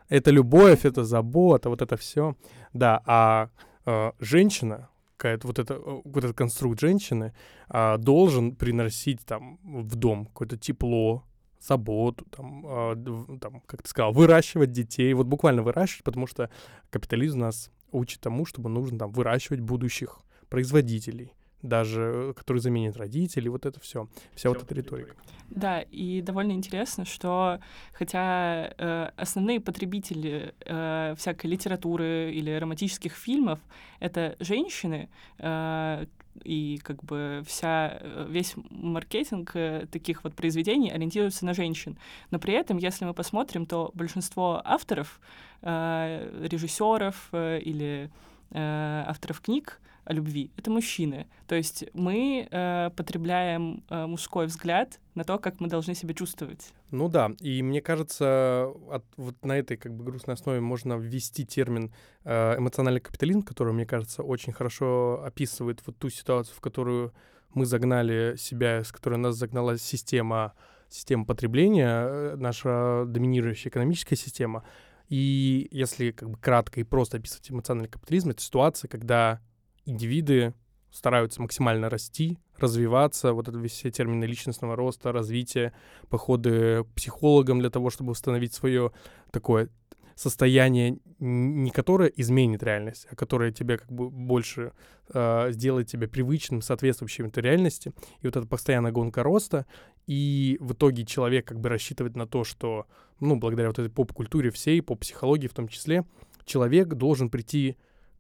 это 0.09 0.31
любовь, 0.31 0.85
это 0.85 1.05
забота, 1.05 1.69
вот 1.69 1.83
это 1.83 1.97
все. 1.97 2.37
Да, 2.75 3.03
а 3.07 3.51
э, 3.87 4.13
женщина, 4.19 4.91
какая-то 5.17 5.47
вот 5.47 5.59
это 5.59 5.79
вот 5.79 6.17
этот 6.25 6.37
конструкт 6.37 6.81
женщины 6.81 7.33
э, 7.71 7.97
должен 7.99 8.55
приносить 8.55 9.25
там 9.25 9.59
в 9.63 9.95
дом 9.95 10.27
какое-то 10.27 10.59
тепло, 10.59 11.25
заботу, 11.61 12.27
там, 12.27 12.67
э, 12.67 13.39
там, 13.41 13.63
как 13.67 13.83
ты 13.83 13.89
сказал, 13.89 14.13
выращивать 14.13 14.73
детей, 14.73 15.15
вот 15.15 15.27
буквально 15.27 15.63
выращивать, 15.63 16.05
потому 16.05 16.27
что 16.27 16.51
капитализм 16.91 17.39
нас 17.39 17.71
учит 17.93 18.21
тому, 18.21 18.45
чтобы 18.45 18.69
нужно 18.69 18.99
там 18.99 19.13
выращивать 19.13 19.61
будущих 19.61 20.19
производителей, 20.49 21.33
даже 21.65 22.35
который 22.37 22.59
заменит 22.59 22.97
родителей, 22.97 23.49
вот 23.49 23.67
это 23.67 23.81
все, 23.81 24.09
вся 24.35 24.51
вот 24.51 24.63
эта 24.63 24.75
риторика. 24.75 25.15
Да, 25.51 25.81
и 25.81 26.21
довольно 26.21 26.53
интересно, 26.53 27.05
что 27.05 27.59
хотя 27.93 28.73
э, 28.77 29.11
основные 29.17 29.61
потребители 29.61 30.55
э, 30.61 31.15
всякой 31.17 31.47
литературы 31.47 32.33
или 32.33 32.51
романтических 32.51 33.15
фильмов 33.15 33.61
это 34.01 34.37
женщины, 34.41 35.09
э, 35.39 36.07
и 36.43 36.81
как 36.83 37.05
бы 37.05 37.43
вся, 37.47 37.99
э, 38.01 38.27
весь 38.29 38.55
маркетинг 38.71 39.53
э, 39.55 39.87
таких 39.91 40.25
вот 40.25 40.35
произведений 40.35 40.91
ориентируется 40.91 41.47
на 41.47 41.55
женщин. 41.55 41.97
Но 42.31 42.39
при 42.39 42.55
этом, 42.55 42.79
если 42.79 43.05
мы 43.05 43.15
посмотрим, 43.15 43.67
то 43.67 43.91
большинство 43.95 44.61
авторов, 44.65 45.21
э, 45.63 46.47
режиссеров 46.51 47.29
э, 47.33 47.61
или 47.61 48.11
э, 48.51 49.05
авторов 49.07 49.41
книг, 49.41 49.81
любви. 50.07 50.51
Это 50.57 50.71
мужчины. 50.71 51.27
То 51.47 51.55
есть 51.55 51.85
мы 51.95 52.47
э, 52.51 52.91
потребляем 52.97 53.85
э, 53.89 54.07
мужской 54.07 54.47
взгляд 54.47 55.01
на 55.15 55.25
то, 55.25 55.39
как 55.39 55.61
мы 55.61 55.69
должны 55.69 55.95
себя 55.95 56.15
чувствовать. 56.15 56.73
Ну 56.91 57.09
да, 57.09 57.31
и 57.41 57.63
мне 57.63 57.81
кажется, 57.81 58.73
от, 58.91 59.05
вот 59.17 59.45
на 59.45 59.57
этой 59.59 59.77
как 59.77 59.95
бы 59.95 60.05
грустной 60.05 60.35
основе 60.35 60.61
можно 60.61 60.95
ввести 60.95 61.45
термин 61.45 61.93
э, 62.25 62.59
эмоциональный 62.59 63.01
капитализм, 63.01 63.43
который, 63.43 63.73
мне 63.73 63.87
кажется, 63.87 64.23
очень 64.23 64.53
хорошо 64.53 65.23
описывает 65.25 65.81
вот 65.87 65.99
ту 65.99 66.11
ситуацию, 66.11 66.55
в 66.57 66.61
которую 66.61 67.13
мы 67.55 67.67
загнали 67.67 68.37
себя, 68.37 68.83
с 68.83 68.93
которой 68.93 69.19
нас 69.19 69.37
загнала 69.37 69.79
система, 69.79 70.55
система 70.89 71.25
потребления, 71.25 72.07
э, 72.07 72.37
наша 72.37 73.05
доминирующая 73.07 73.71
экономическая 73.71 74.17
система. 74.17 74.65
И 75.09 75.69
если 75.71 76.11
как 76.11 76.31
бы 76.31 76.39
кратко 76.39 76.81
и 76.81 76.85
просто 76.85 77.19
описывать 77.19 77.51
эмоциональный 77.51 77.91
капитализм, 77.91 78.31
это 78.31 78.43
ситуация, 78.43 78.89
когда 78.89 79.41
индивиды 79.85 80.55
стараются 80.91 81.43
максимально 81.43 81.91
расти, 81.91 82.39
развиваться, 82.57 83.33
вот 83.33 83.49
это 83.49 83.61
все 83.65 83.91
термины 83.91 84.25
личностного 84.25 84.77
роста, 84.77 85.11
развития, 85.13 85.73
походы 86.09 86.85
к 86.85 86.95
психологам 86.95 87.61
для 87.61 87.71
того, 87.71 87.91
чтобы 87.91 88.13
установить 88.13 88.55
свое 88.55 88.93
такое 89.33 89.71
состояние, 90.15 90.99
не 91.19 91.71
которое 91.71 92.09
изменит 92.09 92.63
реальность, 92.63 93.07
а 93.11 93.17
которое 93.17 93.51
тебе 93.51 93.79
как 93.79 93.91
бы 93.91 94.11
больше 94.11 94.73
э, 95.13 95.51
сделает 95.51 95.89
тебя 95.89 96.07
привычным, 96.07 96.63
соответствующим 96.63 97.27
этой 97.27 97.43
реальности. 97.43 97.93
И 98.21 98.27
вот 98.27 98.37
эта 98.37 98.47
постоянная 98.47 98.93
гонка 98.93 99.23
роста, 99.23 99.67
и 100.07 100.57
в 100.61 100.75
итоге 100.75 101.05
человек 101.05 101.49
как 101.49 101.59
бы 101.59 101.69
рассчитывает 101.69 102.15
на 102.15 102.27
то, 102.27 102.45
что, 102.45 102.87
ну, 103.19 103.37
благодаря 103.37 103.69
вот 103.69 103.79
этой 103.79 103.91
поп-культуре 103.91 104.51
всей, 104.51 104.81
поп-психологии 104.83 105.49
в 105.49 105.55
том 105.55 105.67
числе, 105.67 106.05
человек 106.45 106.89
должен 106.95 107.31
прийти 107.31 107.77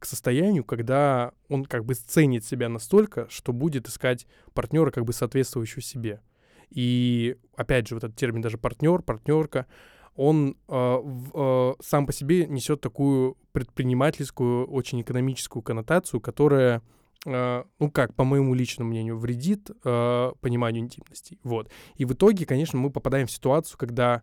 состоянию, 0.07 0.65
когда 0.65 1.33
он 1.49 1.65
как 1.65 1.85
бы 1.85 1.95
ценит 1.95 2.45
себя 2.45 2.69
настолько, 2.69 3.29
что 3.31 3.53
будет 3.53 3.89
искать 3.89 4.27
партнера 4.53 4.91
как 4.91 5.05
бы 5.05 5.13
соответствующего 5.13 5.83
себе. 5.83 6.21
И 6.71 7.37
опять 7.57 7.89
же, 7.89 7.95
вот 7.95 8.05
этот 8.05 8.17
термин 8.17 8.41
даже 8.41 8.59
партнер, 8.59 9.03
партнерка, 9.03 9.67
он 10.17 10.57
э, 10.69 10.99
э, 11.35 11.75
сам 11.81 12.07
по 12.07 12.13
себе 12.13 12.47
несет 12.47 12.81
такую 12.81 13.37
предпринимательскую, 13.53 14.67
очень 14.67 15.01
экономическую 15.01 15.63
коннотацию, 15.63 16.21
которая, 16.21 16.83
э, 17.27 17.65
ну 17.79 17.91
как, 17.91 18.15
по 18.15 18.25
моему 18.25 18.55
личному 18.55 18.91
мнению, 18.91 19.19
вредит 19.19 19.71
э, 19.71 20.33
пониманию 20.41 20.85
интимности. 20.85 21.39
Вот. 21.43 21.71
И 21.97 22.05
в 22.05 22.13
итоге, 22.13 22.47
конечно, 22.47 22.79
мы 22.79 22.91
попадаем 22.91 23.27
в 23.27 23.33
ситуацию, 23.33 23.79
когда 23.79 24.23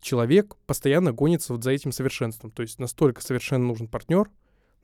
человек 0.00 0.56
постоянно 0.66 1.12
гонится 1.12 1.52
вот 1.52 1.64
за 1.64 1.70
этим 1.70 1.92
совершенством. 1.92 2.50
То 2.50 2.62
есть 2.62 2.78
настолько 2.78 3.22
совершенно 3.22 3.64
нужен 3.66 3.88
партнер, 3.88 4.28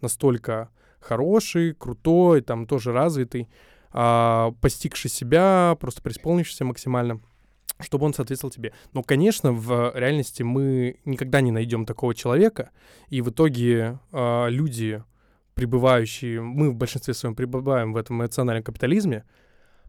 настолько 0.00 0.70
хороший, 1.00 1.74
крутой, 1.74 2.40
там 2.40 2.66
тоже 2.66 2.92
развитый, 2.92 3.48
а, 3.90 4.52
постигший 4.60 5.10
себя, 5.10 5.76
просто 5.80 6.02
преисполнившийся 6.02 6.64
максимально 6.64 7.20
чтобы 7.80 8.06
он 8.06 8.14
соответствовал 8.14 8.50
тебе. 8.50 8.72
Но, 8.92 9.02
конечно, 9.02 9.52
в 9.52 9.92
реальности 9.94 10.42
мы 10.42 10.96
никогда 11.04 11.40
не 11.40 11.52
найдем 11.52 11.86
такого 11.86 12.14
человека, 12.14 12.70
и 13.08 13.20
в 13.20 13.30
итоге 13.30 14.00
э, 14.10 14.46
люди, 14.48 15.04
пребывающие, 15.54 16.40
мы 16.40 16.70
в 16.70 16.74
большинстве 16.74 17.14
своем 17.14 17.36
пребываем 17.36 17.92
в 17.92 17.96
этом 17.96 18.16
эмоциональном 18.16 18.64
капитализме, 18.64 19.24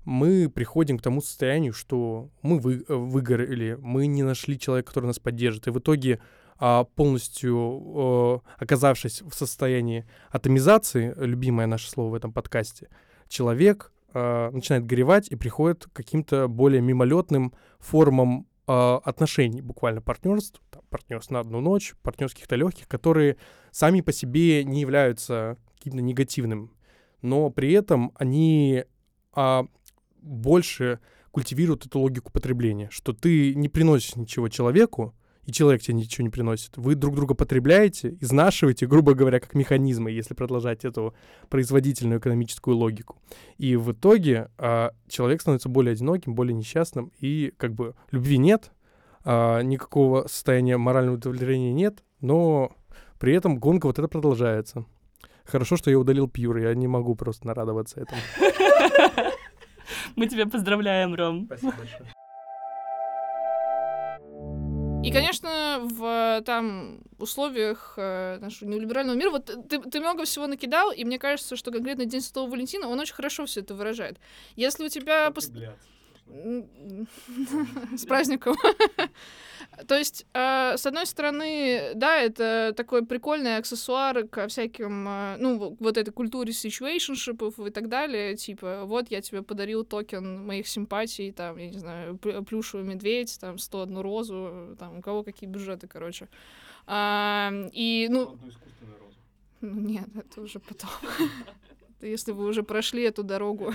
мы 0.05 0.49
приходим 0.49 0.97
к 0.97 1.01
тому 1.01 1.21
состоянию, 1.21 1.73
что 1.73 2.29
мы 2.41 2.59
вы, 2.59 2.85
выгорели, 2.87 3.77
мы 3.81 4.07
не 4.07 4.23
нашли 4.23 4.59
человека, 4.59 4.89
который 4.89 5.07
нас 5.07 5.19
поддержит, 5.19 5.67
и 5.67 5.71
в 5.71 5.79
итоге 5.79 6.19
полностью 6.59 8.43
оказавшись 8.57 9.21
в 9.21 9.33
состоянии 9.33 10.05
атомизации, 10.29 11.13
любимое 11.17 11.67
наше 11.67 11.89
слово 11.89 12.09
в 12.09 12.13
этом 12.15 12.33
подкасте, 12.33 12.89
человек 13.29 13.93
а, 14.13 14.49
начинает 14.51 14.85
горевать 14.85 15.29
и 15.29 15.35
приходит 15.35 15.85
к 15.85 15.93
каким-то 15.93 16.47
более 16.47 16.81
мимолетным 16.81 17.53
формам 17.79 18.47
а, 18.65 18.99
отношений, 19.03 19.61
буквально 19.61 20.01
партнерств, 20.01 20.61
партнерств 20.89 21.31
на 21.31 21.39
одну 21.39 21.61
ночь, 21.61 21.93
партнерских-то 22.01 22.55
легких, 22.55 22.87
которые 22.87 23.37
сами 23.71 24.01
по 24.01 24.11
себе 24.11 24.63
не 24.63 24.81
являются 24.81 25.57
каким-то 25.77 26.01
негативным, 26.01 26.73
но 27.21 27.51
при 27.51 27.71
этом 27.71 28.11
они 28.15 28.85
а, 29.33 29.65
больше 30.21 30.99
культивируют 31.31 31.85
эту 31.85 31.99
логику 31.99 32.31
потребления, 32.31 32.89
что 32.89 33.13
ты 33.13 33.53
не 33.53 33.69
приносишь 33.69 34.15
ничего 34.15 34.49
человеку, 34.49 35.13
и 35.49 35.51
человек 35.51 35.81
тебе 35.81 35.95
ничего 35.95 36.23
не 36.23 36.29
приносит. 36.29 36.77
Вы 36.77 36.93
друг 36.93 37.15
друга 37.15 37.33
потребляете, 37.33 38.15
изнашиваете, 38.21 38.85
грубо 38.85 39.15
говоря, 39.15 39.39
как 39.39 39.55
механизмы, 39.55 40.11
если 40.11 40.35
продолжать 40.35 40.85
эту 40.85 41.15
производительную 41.49 42.19
экономическую 42.19 42.77
логику. 42.77 43.17
И 43.57 43.75
в 43.75 43.91
итоге 43.91 44.51
а, 44.59 44.91
человек 45.07 45.41
становится 45.41 45.67
более 45.67 45.93
одиноким, 45.93 46.35
более 46.35 46.53
несчастным, 46.53 47.11
и 47.19 47.51
как 47.57 47.73
бы 47.73 47.95
любви 48.11 48.37
нет, 48.37 48.71
а, 49.25 49.61
никакого 49.61 50.27
состояния 50.27 50.77
морального 50.77 51.15
удовлетворения 51.15 51.73
нет, 51.73 52.03
но 52.21 52.71
при 53.19 53.33
этом 53.33 53.57
гонка 53.57 53.87
вот 53.87 53.97
эта 53.97 54.07
продолжается. 54.07 54.85
Хорошо, 55.45 55.77
что 55.77 55.89
я 55.89 55.97
удалил 55.97 56.29
Пьюр, 56.29 56.57
я 56.57 56.75
не 56.75 56.85
могу 56.85 57.15
просто 57.15 57.47
нарадоваться 57.47 58.01
этому. 58.01 58.21
Мы 60.15 60.27
тебя 60.27 60.45
поздравляем, 60.45 61.15
Ром. 61.15 61.45
Спасибо 61.47 61.73
большое. 61.75 62.13
И, 65.01 65.11
конечно, 65.11 65.79
в 65.81 66.41
там 66.45 66.99
условиях 67.17 67.93
э, 67.95 68.37
нашего 68.39 68.69
неолиберального 68.69 69.15
мира, 69.15 69.29
вот 69.29 69.45
ты, 69.69 69.79
ты 69.79 69.99
много 70.01 70.25
всего 70.25 70.45
накидал, 70.45 70.91
и 70.91 71.05
мне 71.05 71.17
кажется, 71.17 71.55
что 71.55 71.71
конкретно 71.71 72.05
День 72.05 72.21
Святого 72.21 72.49
Валентина, 72.49 72.87
он 72.89 72.99
очень 72.99 73.13
хорошо 73.13 73.45
все 73.45 73.61
это 73.61 73.73
выражает. 73.73 74.17
Если 74.57 74.83
у 74.83 74.89
тебя... 74.89 75.31
Пост... 75.31 75.53
С 77.97 78.05
праздником. 78.05 78.55
То 79.87 79.97
есть, 79.97 80.25
э, 80.33 80.77
с 80.77 80.85
одной 80.85 81.05
стороны, 81.05 81.91
да, 81.95 82.17
это 82.17 82.73
такой 82.75 83.05
прикольный 83.05 83.57
аксессуар 83.57 84.27
ко 84.27 84.47
всяким, 84.47 85.07
э, 85.07 85.37
ну, 85.39 85.75
вот 85.79 85.97
этой 85.97 86.11
культуре 86.11 86.53
ситуэйшншипов 86.53 87.59
и 87.59 87.69
так 87.71 87.89
далее. 87.89 88.35
Типа, 88.35 88.83
вот 88.85 89.09
я 89.09 89.21
тебе 89.21 89.41
подарил 89.41 89.83
токен 89.83 90.45
моих 90.45 90.67
симпатий, 90.67 91.31
там, 91.31 91.57
я 91.57 91.69
не 91.69 91.79
знаю, 91.79 92.17
плюшевый 92.17 92.85
медведь, 92.85 93.37
там, 93.39 93.57
101 93.57 93.97
розу, 93.99 94.75
там, 94.77 94.99
у 94.99 95.01
кого 95.01 95.23
какие 95.23 95.49
бюджеты, 95.49 95.87
короче. 95.87 96.27
А, 96.85 97.51
и, 97.73 98.07
ну... 98.09 98.37
Ну, 99.61 99.81
нет, 99.81 100.07
это 100.15 100.41
уже 100.41 100.59
потом. 100.59 100.89
Если 102.01 102.31
вы 102.31 102.45
уже 102.45 102.63
прошли 102.63 103.03
эту 103.03 103.23
дорогу. 103.23 103.73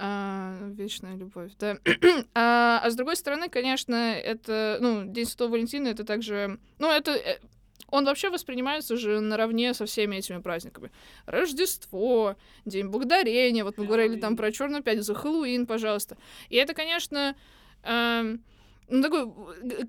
А, 0.00 0.56
вечная 0.74 1.16
любовь, 1.16 1.50
да. 1.58 1.76
а, 2.34 2.80
а 2.84 2.90
с 2.90 2.94
другой 2.94 3.16
стороны, 3.16 3.48
конечно, 3.48 3.94
это, 3.94 4.78
ну, 4.80 5.04
День 5.04 5.26
Святого 5.26 5.50
Валентина, 5.52 5.88
это 5.88 6.04
также, 6.04 6.60
ну, 6.78 6.88
это, 6.88 7.10
э, 7.10 7.40
он 7.88 8.04
вообще 8.04 8.30
воспринимается 8.30 8.96
же 8.96 9.18
наравне 9.18 9.74
со 9.74 9.86
всеми 9.86 10.14
этими 10.14 10.38
праздниками. 10.38 10.92
Рождество, 11.26 12.36
День 12.64 12.86
Благодарения, 12.86 13.64
вот 13.64 13.76
мы 13.76 13.86
говорили 13.86 14.20
там 14.20 14.36
про 14.36 14.52
Черную 14.52 14.84
пятницу, 14.84 15.16
Хэллоуин, 15.16 15.66
пожалуйста. 15.66 16.16
И 16.48 16.54
это, 16.54 16.74
конечно, 16.74 17.34
э, 17.82 18.36
ну, 18.90 19.02
такой 19.02 19.26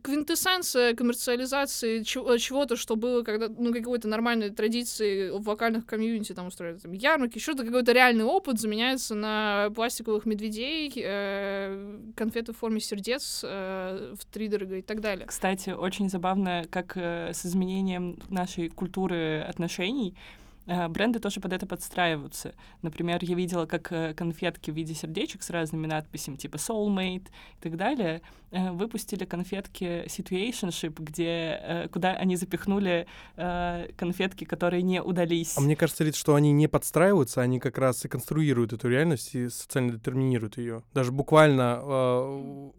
квинтэссенция 0.03 0.93
коммерциализации 0.93 2.03
чего- 2.03 2.37
чего-то, 2.37 2.75
что 2.75 2.95
было 2.95 3.23
когда, 3.23 3.47
ну, 3.47 3.73
какой-то 3.73 4.07
нормальной 4.07 4.49
традиции 4.49 5.29
в 5.29 5.43
вокальных 5.43 5.85
комьюнити, 5.85 6.33
там, 6.33 6.47
устроили 6.47 6.77
там, 6.77 6.91
ярмарки, 6.91 7.39
что-то, 7.39 7.63
какой-то 7.65 7.91
реальный 7.91 8.25
опыт 8.25 8.59
заменяется 8.59 9.15
на 9.15 9.69
пластиковых 9.75 10.25
медведей, 10.25 10.91
э, 10.95 11.99
конфеты 12.15 12.53
в 12.53 12.57
форме 12.57 12.79
сердец 12.79 13.41
э, 13.43 14.15
в 14.19 14.25
три 14.25 14.47
дорого 14.47 14.77
и 14.77 14.81
так 14.81 15.01
далее. 15.01 15.25
Кстати, 15.27 15.69
очень 15.69 16.09
забавно, 16.09 16.65
как 16.69 16.97
э, 16.97 17.31
с 17.33 17.45
изменением 17.45 18.19
нашей 18.29 18.69
культуры 18.69 19.45
отношений 19.47 20.13
Э, 20.13 20.48
бренды 20.89 21.19
тоже 21.19 21.39
под 21.39 21.53
это 21.53 21.65
подстраиваются. 21.65 22.53
Например, 22.83 23.17
я 23.21 23.35
видела, 23.35 23.65
как 23.65 23.91
э, 23.91 24.13
конфетки 24.13 24.69
в 24.69 24.75
виде 24.75 24.93
сердечек 24.93 25.41
с 25.41 25.49
разными 25.49 25.87
надписями, 25.87 26.35
типа 26.35 26.57
Soulmate 26.57 27.27
и 27.27 27.61
так 27.61 27.75
далее, 27.75 28.21
э, 28.51 28.71
выпустили 28.71 29.25
конфетки 29.25 30.05
Situationship, 30.05 31.01
где, 31.01 31.89
куда 31.91 32.11
они 32.11 32.35
запихнули 32.35 33.07
конфетки, 33.35 34.45
которые 34.45 34.83
не 34.83 35.01
удались. 35.01 35.57
А 35.57 35.61
мне 35.61 35.75
кажется, 35.75 36.03
Рит, 36.03 36.15
что 36.15 36.35
они 36.35 36.51
не 36.51 36.67
подстраиваются, 36.67 37.41
они 37.41 37.59
как 37.59 37.77
раз 37.77 38.05
и 38.05 38.07
конструируют 38.07 38.73
эту 38.73 38.89
реальность 38.89 39.33
и 39.35 39.49
социально 39.49 39.93
детерминируют 39.93 40.57
ее. 40.57 40.83
Даже 40.93 41.11
буквально 41.11 41.81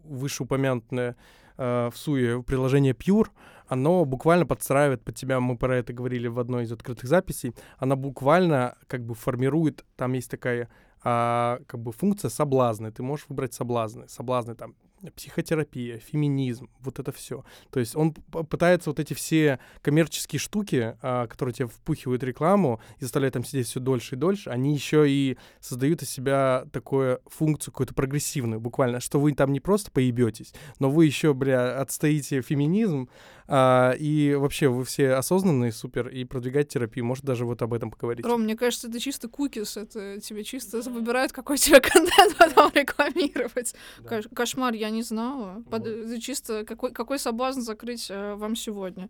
вышеупомянутое 0.03 1.15
в 1.57 1.93
Суе 1.95 2.41
приложение 2.43 2.93
Pure, 2.93 3.27
оно 3.71 4.03
буквально 4.03 4.45
подстраивает 4.45 5.01
под 5.01 5.15
тебя, 5.15 5.39
мы 5.39 5.57
про 5.57 5.77
это 5.77 5.93
говорили 5.93 6.27
в 6.27 6.39
одной 6.39 6.65
из 6.65 6.73
открытых 6.73 7.07
записей, 7.07 7.55
она 7.77 7.95
буквально 7.95 8.75
как 8.87 9.05
бы 9.05 9.15
формирует, 9.15 9.85
там 9.95 10.11
есть 10.11 10.29
такая 10.29 10.67
а, 11.05 11.61
как 11.67 11.79
бы 11.79 11.93
функция 11.93 12.27
соблазны, 12.27 12.91
ты 12.91 13.01
можешь 13.01 13.27
выбрать 13.29 13.53
соблазны, 13.53 14.09
соблазны 14.09 14.55
там 14.55 14.75
психотерапия, 15.15 15.99
феминизм, 15.99 16.69
вот 16.79 16.99
это 16.99 17.11
все. 17.11 17.43
То 17.71 17.79
есть 17.79 17.95
он 17.95 18.13
пытается 18.13 18.89
вот 18.89 18.99
эти 18.99 19.13
все 19.13 19.59
коммерческие 19.81 20.39
штуки, 20.39 20.95
а, 21.01 21.27
которые 21.27 21.53
тебе 21.53 21.67
впухивают 21.67 22.23
рекламу 22.23 22.81
и 22.99 23.03
заставляют 23.03 23.33
там 23.33 23.43
сидеть 23.43 23.67
все 23.67 23.79
дольше 23.79 24.15
и 24.15 24.17
дольше, 24.17 24.49
они 24.49 24.73
еще 24.73 25.09
и 25.09 25.37
создают 25.59 26.01
из 26.03 26.09
себя 26.09 26.65
такую 26.71 27.19
функцию 27.25 27.73
какую-то 27.73 27.93
прогрессивную, 27.93 28.59
буквально, 28.59 28.99
что 28.99 29.19
вы 29.19 29.33
там 29.33 29.51
не 29.51 29.59
просто 29.59 29.91
поебетесь, 29.91 30.53
но 30.79 30.89
вы 30.89 31.05
еще, 31.05 31.33
бля, 31.33 31.79
отстоите 31.79 32.41
феминизм, 32.41 33.09
а, 33.53 33.93
и 33.99 34.33
вообще 34.35 34.69
вы 34.69 34.85
все 34.85 35.11
осознанные, 35.11 35.73
супер, 35.73 36.07
и 36.07 36.23
продвигать 36.23 36.69
терапию. 36.69 37.03
Может, 37.03 37.25
даже 37.25 37.45
вот 37.45 37.61
об 37.61 37.73
этом 37.73 37.91
поговорить. 37.91 38.25
Ром, 38.25 38.43
мне 38.43 38.55
кажется, 38.55 38.87
это 38.87 38.97
чисто 38.97 39.27
кукис, 39.27 39.75
это 39.75 40.21
тебе 40.21 40.45
чисто 40.45 40.79
выбирают, 40.89 41.33
какой 41.33 41.57
тебе 41.57 41.81
контент 41.81 42.37
потом 42.37 42.71
рекламировать. 42.73 43.75
Да. 43.99 44.21
Кошмар, 44.33 44.73
я 44.73 44.89
не 44.91 45.03
знала. 45.03 45.55
Вот. 45.55 45.69
Под, 45.69 45.87
это 45.87 46.21
чисто 46.21 46.65
какой, 46.65 46.91
какой 46.91 47.19
соблазн 47.19 47.61
закрыть 47.61 48.07
э, 48.09 48.35
вам 48.35 48.55
сегодня. 48.55 49.09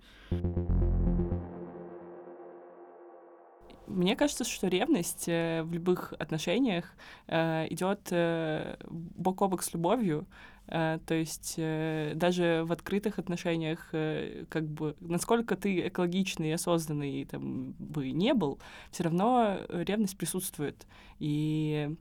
Мне 3.88 4.16
кажется, 4.16 4.46
что 4.46 4.68
ревность 4.68 5.28
э, 5.28 5.64
в 5.64 5.74
любых 5.74 6.14
отношениях 6.18 6.86
э, 7.28 7.68
идет 7.70 8.08
э, 8.12 8.78
бок 8.90 9.42
о 9.42 9.48
бок 9.48 9.64
с 9.64 9.74
любовью. 9.74 10.28
Э, 10.68 11.00
то 11.06 11.14
есть 11.14 11.56
э, 11.58 12.14
даже 12.16 12.64
в 12.66 12.72
открытых 12.72 13.20
отношениях, 13.20 13.90
э, 13.92 14.46
как 14.50 14.66
бы, 14.68 14.96
насколько 15.02 15.56
ты 15.56 15.88
экологичный 15.88 16.50
и 16.50 16.54
осознанный 16.54 17.26
там, 17.26 17.74
бы 17.74 18.12
не 18.12 18.34
был, 18.34 18.60
все 18.92 19.04
равно 19.04 19.60
ревность 19.70 20.18
присутствует. 20.18 20.88
И 21.20 21.96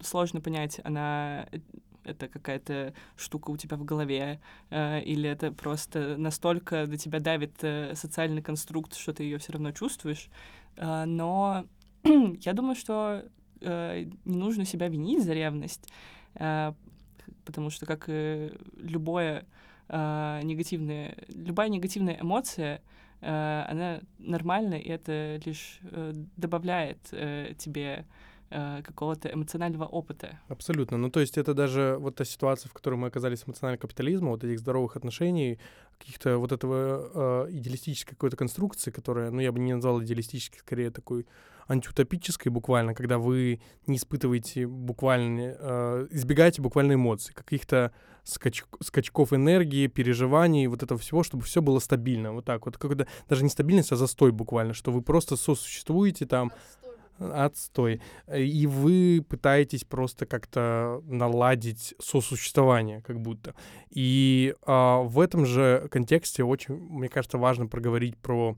сложно 0.00 0.40
понять, 0.40 0.80
она 0.84 1.48
это 2.06 2.28
какая-то 2.28 2.94
штука 3.16 3.50
у 3.50 3.56
тебя 3.56 3.76
в 3.76 3.84
голове, 3.84 4.40
э, 4.70 5.02
или 5.02 5.28
это 5.28 5.52
просто 5.52 6.16
настолько 6.16 6.86
до 6.86 6.96
тебя 6.96 7.20
давит 7.20 7.52
э, 7.62 7.94
социальный 7.94 8.42
конструкт, 8.42 8.94
что 8.94 9.12
ты 9.12 9.24
ее 9.24 9.38
все 9.38 9.52
равно 9.52 9.72
чувствуешь. 9.72 10.28
Э, 10.76 11.04
но 11.04 11.66
я 12.04 12.52
думаю, 12.52 12.76
что 12.76 13.24
э, 13.60 14.04
не 14.24 14.36
нужно 14.36 14.64
себя 14.64 14.88
винить 14.88 15.24
за 15.24 15.32
ревность, 15.34 15.88
э, 16.34 16.72
потому 17.44 17.70
что 17.70 17.86
как 17.86 18.04
и 18.08 18.52
любое 18.76 19.44
э, 19.88 20.40
негативное, 20.42 21.16
любая 21.28 21.68
негативная 21.68 22.18
эмоция, 22.20 22.82
э, 23.20 23.64
она 23.68 24.00
нормальна, 24.18 24.74
и 24.74 24.88
это 24.88 25.40
лишь 25.44 25.80
э, 25.82 26.12
добавляет 26.36 26.98
э, 27.12 27.54
тебе 27.58 28.04
э, 28.50 28.82
какого-то 28.82 29.28
эмоционального 29.28 29.84
опыта. 29.84 30.38
Абсолютно. 30.48 30.96
Ну, 30.98 31.10
то 31.10 31.20
есть 31.20 31.38
это 31.38 31.54
даже 31.54 31.96
вот 31.98 32.16
та 32.16 32.24
ситуация, 32.24 32.68
в 32.68 32.72
которой 32.72 32.96
мы 32.96 33.08
оказались 33.08 33.42
в 33.42 33.48
эмоциональном 33.48 33.80
капитализме, 33.80 34.28
вот 34.28 34.44
этих 34.44 34.58
здоровых 34.58 34.96
отношений, 34.96 35.58
каких-то 35.98 36.38
вот 36.38 36.52
этого 36.52 37.46
э, 37.46 37.52
идеалистической 37.52 38.14
какой-то 38.14 38.36
конструкции, 38.36 38.90
которая, 38.90 39.30
ну, 39.30 39.40
я 39.40 39.52
бы 39.52 39.58
не 39.58 39.74
назвал 39.74 40.02
идеалистической, 40.02 40.60
скорее 40.60 40.90
такой 40.90 41.26
антиутопической 41.68 42.52
буквально, 42.52 42.94
когда 42.94 43.18
вы 43.18 43.60
не 43.86 43.96
испытываете 43.96 44.66
буквально, 44.66 45.56
э, 45.58 46.06
избегаете 46.10 46.62
буквально 46.62 46.94
эмоций, 46.94 47.34
каких-то 47.34 47.92
скач 48.24 48.64
скачков 48.82 49.32
энергии, 49.32 49.86
переживаний, 49.86 50.66
вот 50.66 50.82
этого 50.82 50.98
всего, 50.98 51.22
чтобы 51.22 51.44
все 51.44 51.62
было 51.62 51.78
стабильно, 51.78 52.32
вот 52.32 52.44
так 52.44 52.66
вот, 52.66 52.76
когда 52.76 53.06
даже 53.28 53.44
не 53.44 53.50
стабильность, 53.50 53.92
а 53.92 53.96
застой 53.96 54.32
буквально, 54.32 54.74
что 54.74 54.90
вы 54.90 55.02
просто 55.02 55.36
сосуществуете 55.36 56.26
там, 56.26 56.52
отстой. 57.18 58.00
И 58.34 58.66
вы 58.66 59.24
пытаетесь 59.28 59.84
просто 59.84 60.26
как-то 60.26 61.02
наладить 61.06 61.94
сосуществование, 62.00 63.02
как 63.02 63.20
будто. 63.20 63.54
И 63.90 64.54
а, 64.62 65.02
в 65.02 65.20
этом 65.20 65.46
же 65.46 65.88
контексте 65.90 66.44
очень, 66.44 66.74
мне 66.74 67.08
кажется, 67.08 67.38
важно 67.38 67.66
проговорить 67.66 68.16
про 68.16 68.56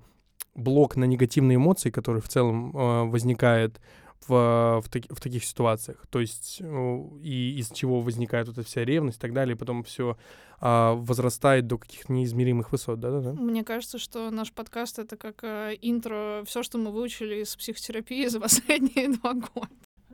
блок 0.54 0.96
на 0.96 1.04
негативные 1.04 1.56
эмоции, 1.56 1.90
который 1.90 2.20
в 2.20 2.28
целом 2.28 2.76
э, 2.76 3.04
возникает 3.04 3.80
в, 4.26 4.80
в, 4.84 4.88
таки, 4.88 5.08
в 5.12 5.20
таких 5.20 5.44
ситуациях. 5.44 6.06
То 6.10 6.20
есть 6.20 6.58
э, 6.60 7.00
и 7.22 7.56
из 7.58 7.70
чего 7.70 8.00
возникает 8.00 8.48
эта 8.48 8.62
вся 8.62 8.84
ревность 8.84 9.18
и 9.18 9.20
так 9.20 9.32
далее, 9.32 9.54
и 9.54 9.58
потом 9.58 9.84
все 9.84 10.16
э, 10.60 10.92
возрастает 10.94 11.66
до 11.66 11.78
каких-то 11.78 12.12
неизмеримых 12.12 12.72
высот, 12.72 13.00
да-да-да? 13.00 13.32
Мне 13.32 13.64
кажется, 13.64 13.98
что 13.98 14.30
наш 14.30 14.52
подкаст— 14.52 14.98
это 15.00 15.16
как 15.16 15.44
э, 15.44 15.76
интро, 15.80 16.42
все, 16.46 16.62
что 16.62 16.78
мы 16.78 16.90
выучили 16.90 17.42
из 17.42 17.54
психотерапии 17.56 18.26
за 18.26 18.40
последние 18.40 19.08
два 19.16 19.34
года. 19.34 19.68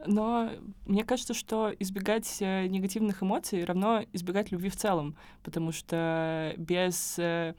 Но 0.06 0.50
мне 0.86 1.04
кажется, 1.04 1.34
что 1.34 1.72
избегать 1.78 2.36
э, 2.40 2.66
негативных 2.66 3.22
эмоций 3.22 3.64
равно 3.64 4.04
избегать 4.12 4.52
любви 4.52 4.68
в 4.68 4.76
целом, 4.76 5.16
потому 5.42 5.72
что 5.72 6.54
без 6.56 7.18
э, 7.18 7.54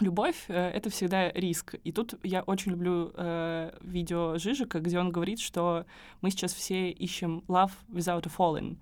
любовь 0.00 0.44
э,— 0.48 0.70
это 0.74 0.90
всегда 0.90 1.30
риск. 1.32 1.74
И 1.84 1.92
тут 1.92 2.14
я 2.22 2.42
очень 2.42 2.72
люблю 2.72 3.12
э, 3.14 3.72
видео 3.82 4.38
Жижика, 4.38 4.80
где 4.80 4.98
он 4.98 5.10
говорит, 5.10 5.40
что 5.40 5.86
мы 6.20 6.30
сейчас 6.30 6.52
все 6.52 6.90
ищем 6.90 7.42
love 7.48 7.72
without 7.88 8.26
a 8.26 8.30
falling. 8.36 8.76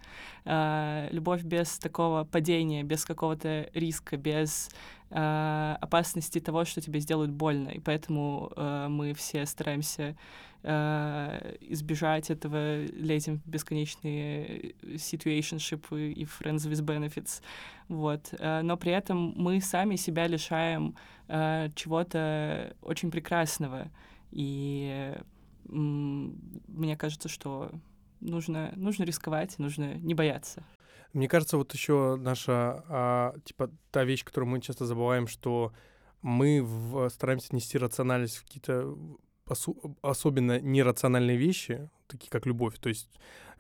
Э, 0.45 1.09
любовь 1.13 1.43
без 1.43 1.79
такого 1.79 2.25
падения, 2.25 2.83
без 2.83 3.05
какого-то 3.05 3.71
риска, 3.75 4.17
без 4.17 4.71
э, 5.11 5.77
опасности 5.81 6.41
того, 6.41 6.65
что 6.65 6.81
тебе 6.81 7.01
сделают 7.01 7.31
больно. 7.31 7.71
И 7.71 7.81
поэтому 7.81 8.53
э, 8.57 8.87
мы 8.89 9.13
все 9.15 9.47
стараемся 9.47 10.17
э, 10.63 11.57
избежать 11.61 12.31
этого, 12.31 12.85
лезем 12.85 13.39
в 13.39 13.49
бесконечные 13.49 14.75
situationship 14.83 16.13
и 16.13 16.25
friends 16.25 16.69
with 16.69 16.83
benefits. 16.85 17.43
Вот. 17.89 18.33
Э, 18.39 18.63
но 18.63 18.77
при 18.77 18.93
этом 18.93 19.35
мы 19.37 19.61
сами 19.61 19.97
себя 19.97 20.27
лишаем 20.27 20.97
э, 21.29 21.71
чего-то 21.75 22.75
очень 22.83 23.11
прекрасного. 23.11 23.89
И 24.31 25.15
мне 25.67 26.97
кажется, 26.97 27.29
что 27.29 27.71
нужно, 28.21 28.73
нужно 28.77 29.05
рисковать, 29.05 29.59
нужно 29.59 29.95
не 29.95 30.15
бояться. 30.15 30.65
Мне 31.13 31.29
кажется, 31.29 31.57
вот 31.57 31.73
еще 31.75 32.17
наша, 32.17 32.85
а, 32.89 33.35
типа, 33.45 33.71
та 33.91 34.05
вещь, 34.05 34.25
которую 34.25 34.51
мы 34.51 34.61
часто 34.61 34.87
забываем, 34.87 35.27
что 35.27 35.73
мы 36.23 36.63
в, 36.63 37.09
стараемся 37.09 37.55
нести 37.55 37.79
рациональность 37.79 38.37
в 38.37 38.45
какие-то 38.45 38.97
осу- 39.47 39.97
особенно 40.03 40.61
нерациональные 40.61 41.37
вещи, 41.37 41.89
такие 42.07 42.31
как 42.31 42.47
любовь. 42.47 42.79
То 42.79 42.89
есть 42.89 43.09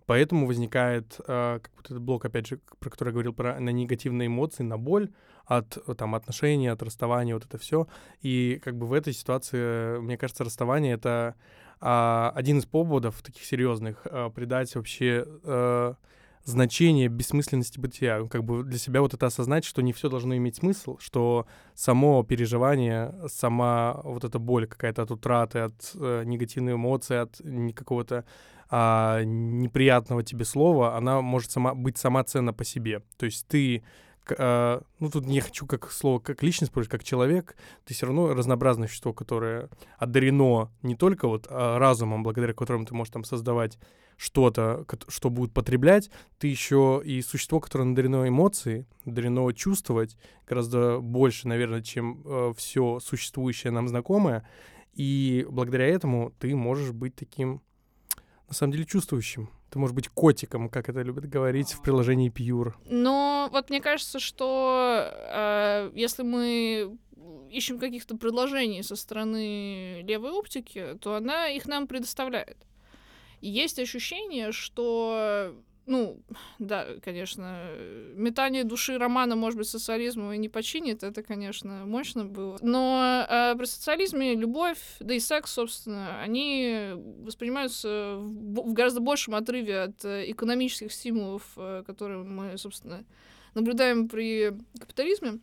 поэтому 0.07 0.47
возникает 0.47 1.21
а, 1.27 1.59
как 1.59 1.73
вот 1.77 1.87
этот 1.87 2.01
блок, 2.01 2.25
опять 2.25 2.47
же, 2.47 2.61
про 2.79 2.91
который 2.91 3.09
я 3.09 3.13
говорил, 3.13 3.33
про 3.33 3.59
на 3.59 3.71
негативные 3.71 4.27
эмоции, 4.27 4.63
на 4.63 4.79
боль 4.79 5.11
от 5.45 5.79
там, 5.97 6.15
отношений, 6.15 6.69
от 6.69 6.83
расставания, 6.83 7.35
вот 7.35 7.45
это 7.45 7.59
все. 7.59 7.89
И 8.23 8.61
как 8.63 8.77
бы 8.77 8.87
в 8.87 8.93
этой 8.93 9.13
ситуации, 9.13 9.99
мне 9.99 10.17
кажется, 10.17 10.45
расставание— 10.45 10.95
это 10.95 11.35
а, 11.81 12.33
один 12.35 12.59
из 12.59 12.67
поводов 12.67 13.21
таких 13.23 13.45
серьезных 13.45 14.07
а, 14.07 14.31
придать 14.31 14.75
вообще 14.77 15.25
а, 15.45 15.95
значение 16.45 17.09
бессмысленности 17.09 17.79
бытия, 17.79 18.27
как 18.27 18.45
бы 18.45 18.65
для 18.65 18.79
себя 18.79 19.01
вот 19.03 19.15
это 19.15 19.27
осознать, 19.27 19.65
что 19.65 19.83
не 19.83 19.93
все 19.93 20.09
должно 20.09 20.37
иметь 20.37 20.57
смысл, 20.57 20.99
что 20.99 21.47
само 21.75 22.23
переживание, 22.23 23.15
сама 23.29 24.01
вот 24.05 24.25
эта 24.25 24.39
боль 24.39 24.67
какая-то 24.67 25.03
от 25.03 25.11
утраты, 25.11 25.61
от 25.61 25.93
э, 25.95 26.23
негативной 26.25 26.75
эмоции, 26.75 27.17
от 27.17 27.41
какого-то 27.75 28.25
а, 28.73 29.23
неприятного 29.25 30.23
тебе 30.23 30.45
слова, 30.45 30.97
она 30.97 31.21
может 31.21 31.51
сама 31.51 31.75
быть 31.75 31.99
сама 31.99 32.23
ценна 32.25 32.53
по 32.53 32.65
себе. 32.65 33.03
То 33.17 33.27
есть 33.27 33.47
ты 33.47 33.83
Uh, 34.29 34.85
ну, 35.01 35.11
тут 35.11 35.27
не 35.27 35.41
хочу 35.41 35.67
как 35.67 35.91
слово, 35.91 36.21
как 36.21 36.45
личность, 36.45 36.73
как 36.89 37.03
человек, 37.03 37.57
ты 37.85 37.95
все 37.95 38.07
равно 38.07 38.33
разнообразное 38.33 38.87
существо, 38.87 39.13
которое 39.13 39.69
одарено 39.99 40.71
не 40.83 40.95
только 40.95 41.27
вот 41.27 41.49
а, 41.51 41.79
разумом, 41.81 42.23
благодаря 42.23 42.53
которому 42.53 42.85
ты 42.85 42.95
можешь 42.95 43.13
там 43.13 43.25
создавать 43.25 43.77
что-то, 44.21 44.85
что 45.09 45.31
будет 45.31 45.55
потреблять, 45.55 46.11
ты 46.39 46.49
еще 46.49 47.01
и 47.03 47.23
существо, 47.23 47.59
которое 47.59 47.85
надарено 47.85 48.29
эмоции, 48.29 48.87
надарено 49.07 49.51
чувствовать 49.55 50.19
гораздо 50.47 51.01
больше, 51.01 51.49
наверное, 51.49 51.81
чем 51.81 52.23
э, 52.27 52.53
все 52.55 53.01
существующее 53.01 53.71
нам 53.71 53.89
знакомое. 53.89 54.47
И 54.93 55.47
благодаря 55.49 55.87
этому 55.87 56.35
ты 56.39 56.55
можешь 56.55 56.91
быть 56.91 57.15
таким, 57.15 57.63
на 58.47 58.53
самом 58.53 58.73
деле, 58.73 58.85
чувствующим. 58.85 59.49
Ты 59.71 59.79
можешь 59.79 59.95
быть 59.95 60.09
котиком, 60.09 60.69
как 60.69 60.91
это 60.91 61.01
любят 61.01 61.27
говорить 61.27 61.73
в 61.73 61.81
приложении 61.81 62.31
Pure. 62.31 62.75
Но 62.85 63.49
вот 63.51 63.71
мне 63.71 63.81
кажется, 63.81 64.21
что 64.21 65.09
э, 65.33 65.93
если 65.95 66.25
мы 66.25 66.99
ищем 67.51 67.79
каких-то 67.79 68.19
предложений 68.19 68.83
со 68.83 68.97
стороны 68.97 70.03
левой 70.03 70.33
оптики, 70.33 70.99
то 71.01 71.15
она 71.15 71.49
их 71.49 71.67
нам 71.67 71.87
предоставляет. 71.87 72.59
Есть 73.41 73.79
ощущение, 73.79 74.53
что 74.53 75.55
ну, 75.91 76.23
да, 76.61 76.87
конечно, 77.03 77.73
метание 78.15 78.63
души 78.63 78.97
романа, 78.97 79.35
может 79.35 79.59
быть, 79.59 79.69
социализму 79.69 80.33
и 80.33 80.39
не 80.39 80.49
починит, 80.49 81.03
это, 81.03 81.23
конечно, 81.25 81.85
мощно 81.85 82.25
было. 82.25 82.59
Но 82.63 83.27
э, 83.29 83.57
при 83.57 83.65
социализме 83.65 84.37
любовь, 84.37 84.79
да 85.01 85.15
и 85.15 85.19
секс, 85.19 85.53
собственно, 85.53 86.21
они 86.23 86.93
воспринимаются 87.25 88.19
в, 88.19 88.71
в 88.71 88.73
гораздо 88.73 89.01
большем 89.01 89.35
отрыве 89.35 89.81
от 89.81 90.05
э, 90.05 90.31
экономических 90.31 90.93
стимулов, 90.93 91.43
э, 91.57 91.83
которые 91.85 92.23
мы, 92.23 92.57
собственно, 92.57 93.05
наблюдаем 93.55 94.09
при 94.09 94.53
капитализме. 94.79 95.41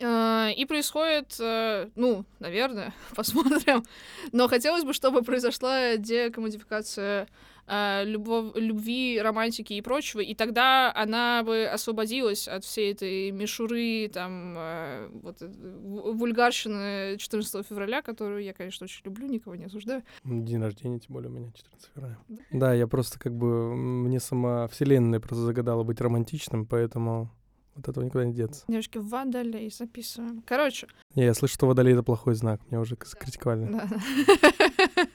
Э, 0.00 0.50
и 0.52 0.64
происходит, 0.64 1.36
э, 1.40 1.88
ну, 1.96 2.24
наверное, 2.38 2.94
посмотрим. 3.16 3.84
Но 4.32 4.48
хотелось 4.48 4.84
бы, 4.84 4.92
чтобы 4.92 5.22
произошла 5.22 5.96
декомодификация 5.96 7.26
э, 7.66 8.04
любов, 8.04 8.56
любви, 8.56 9.20
романтики 9.20 9.72
и 9.72 9.80
прочего, 9.80 10.20
и 10.20 10.34
тогда 10.34 10.92
она 10.94 11.42
бы 11.42 11.64
освободилась 11.66 12.46
от 12.46 12.64
всей 12.64 12.92
этой 12.92 13.30
мишуры, 13.32 14.08
там, 14.08 15.10
вот, 15.22 15.38
вульгарщины 15.40 17.16
14 17.18 17.66
февраля, 17.66 18.00
которую 18.00 18.44
я, 18.44 18.52
конечно, 18.52 18.84
очень 18.84 19.04
люблю, 19.04 19.26
никого 19.26 19.56
не 19.56 19.64
осуждаю. 19.64 20.02
День 20.24 20.62
рождения, 20.62 21.00
тем 21.00 21.14
более 21.14 21.30
у 21.30 21.34
меня 21.34 21.52
14 21.52 21.90
февраля. 21.94 22.18
Да 22.52 22.72
я 22.72 22.86
просто 22.86 23.18
как 23.18 23.34
бы, 23.34 23.74
мне 23.74 24.20
сама 24.20 24.68
вселенная 24.68 25.20
просто 25.20 25.44
загадала 25.44 25.82
быть 25.82 26.00
романтичным, 26.00 26.66
поэтому 26.66 27.30
от 27.78 27.88
этого 27.88 28.04
никуда 28.04 28.24
не 28.24 28.32
деться. 28.32 28.64
Девушки, 28.68 28.98
водолей 28.98 29.70
записываем. 29.70 30.42
Короче. 30.46 30.86
Не, 31.14 31.24
я 31.24 31.34
слышу, 31.34 31.54
что 31.54 31.66
водолей— 31.66 31.92
это 31.94 32.02
плохой 32.02 32.34
знак. 32.34 32.60
Меня 32.70 32.80
уже 32.80 32.96
критиковали. 32.96 33.66
Да. 33.70 33.88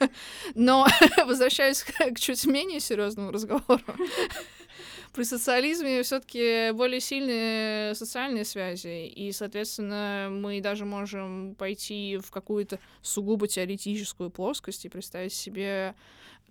Но 0.56 0.88
возвращаясь 1.26 1.84
к 1.84 2.20
чуть 2.20 2.46
менее 2.46 2.80
серьезному 2.80 3.32
разговору. 3.32 3.84
При 5.14 5.24
социализме 5.24 6.02
все-таки 6.02 6.72
более 6.72 7.00
сильные 7.00 7.94
социальные 7.94 8.46
связи, 8.46 9.06
и, 9.06 9.32
соответственно, 9.32 10.30
мы 10.32 10.60
даже 10.60 10.86
можем 10.86 11.54
пойти 11.54 12.18
в 12.18 12.32
какую-то 12.32 12.80
сугубо 13.04 13.48
теоретическую 13.48 14.32
плоскость 14.32 14.86
и 14.86 14.90
представить 14.90 15.34
себе 15.34 15.94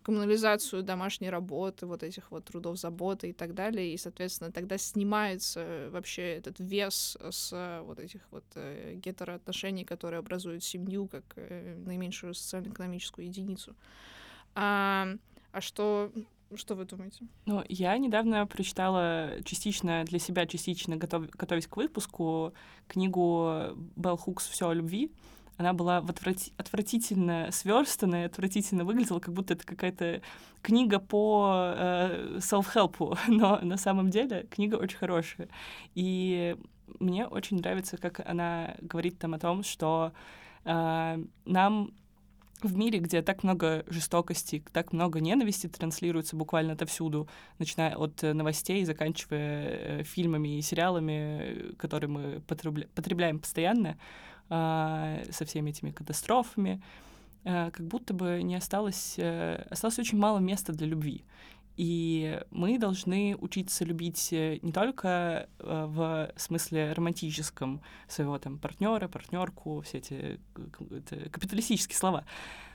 коммунализацию 0.03 0.83
домашней 0.83 1.31
работы, 1.31 1.87
вот 1.87 2.03
этих 2.03 2.31
вот 2.31 2.45
трудов 2.45 2.79
заботы 2.79 3.31
и 3.31 3.33
так 3.33 3.55
далее, 3.55 3.93
и, 3.93 3.97
соответственно, 3.97 4.53
тогда 4.53 4.79
снимается 4.79 5.89
вообще 5.91 6.37
этот 6.37 6.61
вес 6.61 7.17
с 7.31 7.83
вот 7.85 7.99
этих 7.99 8.21
вот 8.31 8.45
э, 8.55 8.95
гетероотношений, 8.97 9.85
которые 9.85 10.19
образуют 10.19 10.65
семью 10.65 11.09
как 11.09 11.25
э, 11.37 11.77
наименьшую 11.87 12.35
социально-экономическую 12.35 13.27
единицу. 13.27 13.75
А, 14.55 15.09
а 15.53 15.61
что 15.61 16.13
что 16.55 16.75
вы 16.75 16.85
думаете? 16.85 17.27
Ну, 17.47 17.65
я 17.69 17.97
недавно 17.97 18.47
прочитала 18.47 19.31
частично 19.45 20.05
для 20.05 20.19
себя, 20.19 20.47
частично 20.47 20.97
готов, 20.97 21.31
готовясь 21.31 21.67
к 21.67 21.77
выпуску, 21.77 22.53
книгу 22.89 23.75
Белл 23.97 24.17
Хукс 24.19 24.49
«Все 24.49 24.69
о 24.69 24.75
любви», 24.75 25.11
она 25.63 25.73
была 25.73 26.01
в 26.01 26.11
отврати 26.11 26.53
отвратительно 26.57 27.49
сверстанная, 27.51 28.27
отвратительно 28.27 28.85
выглядела, 28.85 29.21
как 29.21 29.33
будто 29.33 29.55
это 29.55 29.65
какая-то 29.65 30.21
книга 30.61 30.99
по 30.99 31.73
э, 31.75 32.39
self-help, 32.39 33.19
но 33.29 33.61
на 33.63 33.77
самом 33.77 34.11
деле 34.11 34.47
книга 34.51 34.75
очень 34.77 34.99
хорошая. 34.99 35.49
И 35.95 36.57
мне 36.99 37.27
очень 37.27 37.59
нравится, 37.59 37.97
как 37.97 38.21
она 38.29 38.75
говорит 38.81 39.19
там 39.19 39.35
о 39.35 39.39
том, 39.39 39.63
что 39.63 40.13
э, 40.65 41.25
нам 41.45 41.93
в 42.61 42.77
мире, 42.77 42.99
где 42.99 43.23
так 43.23 43.43
много 43.43 43.85
жестокости, 43.89 44.65
так 44.73 44.93
много 44.93 45.21
ненависти 45.21 45.69
транслируется 45.69 46.37
буквально 46.37 46.73
отовсюду, 46.73 47.29
начиная 47.59 47.97
от 47.97 48.23
новостей, 48.23 48.85
заканчивая 48.85 49.69
э, 49.69 50.03
фильмами 50.05 50.59
и 50.59 50.63
сериалами, 50.63 51.75
которые 51.77 52.11
мы 52.11 52.41
потребля 52.41 52.89
потребляем 52.95 53.39
постоянно, 53.39 53.97
со 54.53 55.45
всеми 55.47 55.71
этими 55.71 55.93
катастрофами, 55.93 56.83
а, 57.45 57.71
как 57.71 57.87
будто 57.87 58.15
бы 58.15 58.43
не 58.43 58.55
осталось, 58.55 59.15
э, 59.19 59.67
осталось 59.71 59.99
очень 59.99 60.19
мало 60.19 60.39
места 60.39 60.73
для 60.73 60.87
любви. 60.87 61.25
И 61.77 62.39
мы 62.51 62.79
должны 62.79 63.35
учиться 63.37 63.85
любить 63.85 64.33
э, 64.33 64.59
не 64.63 64.73
только 64.73 65.49
э, 65.59 65.87
в 65.89 66.31
смысле 66.37 66.93
романтическом 66.93 67.81
своего 68.07 68.39
там 68.39 68.59
партнера, 68.59 69.09
партнерку, 69.09 69.81
все 69.81 69.99
эти 69.99 70.41
капиталистические 71.31 71.97
слова, 71.97 72.25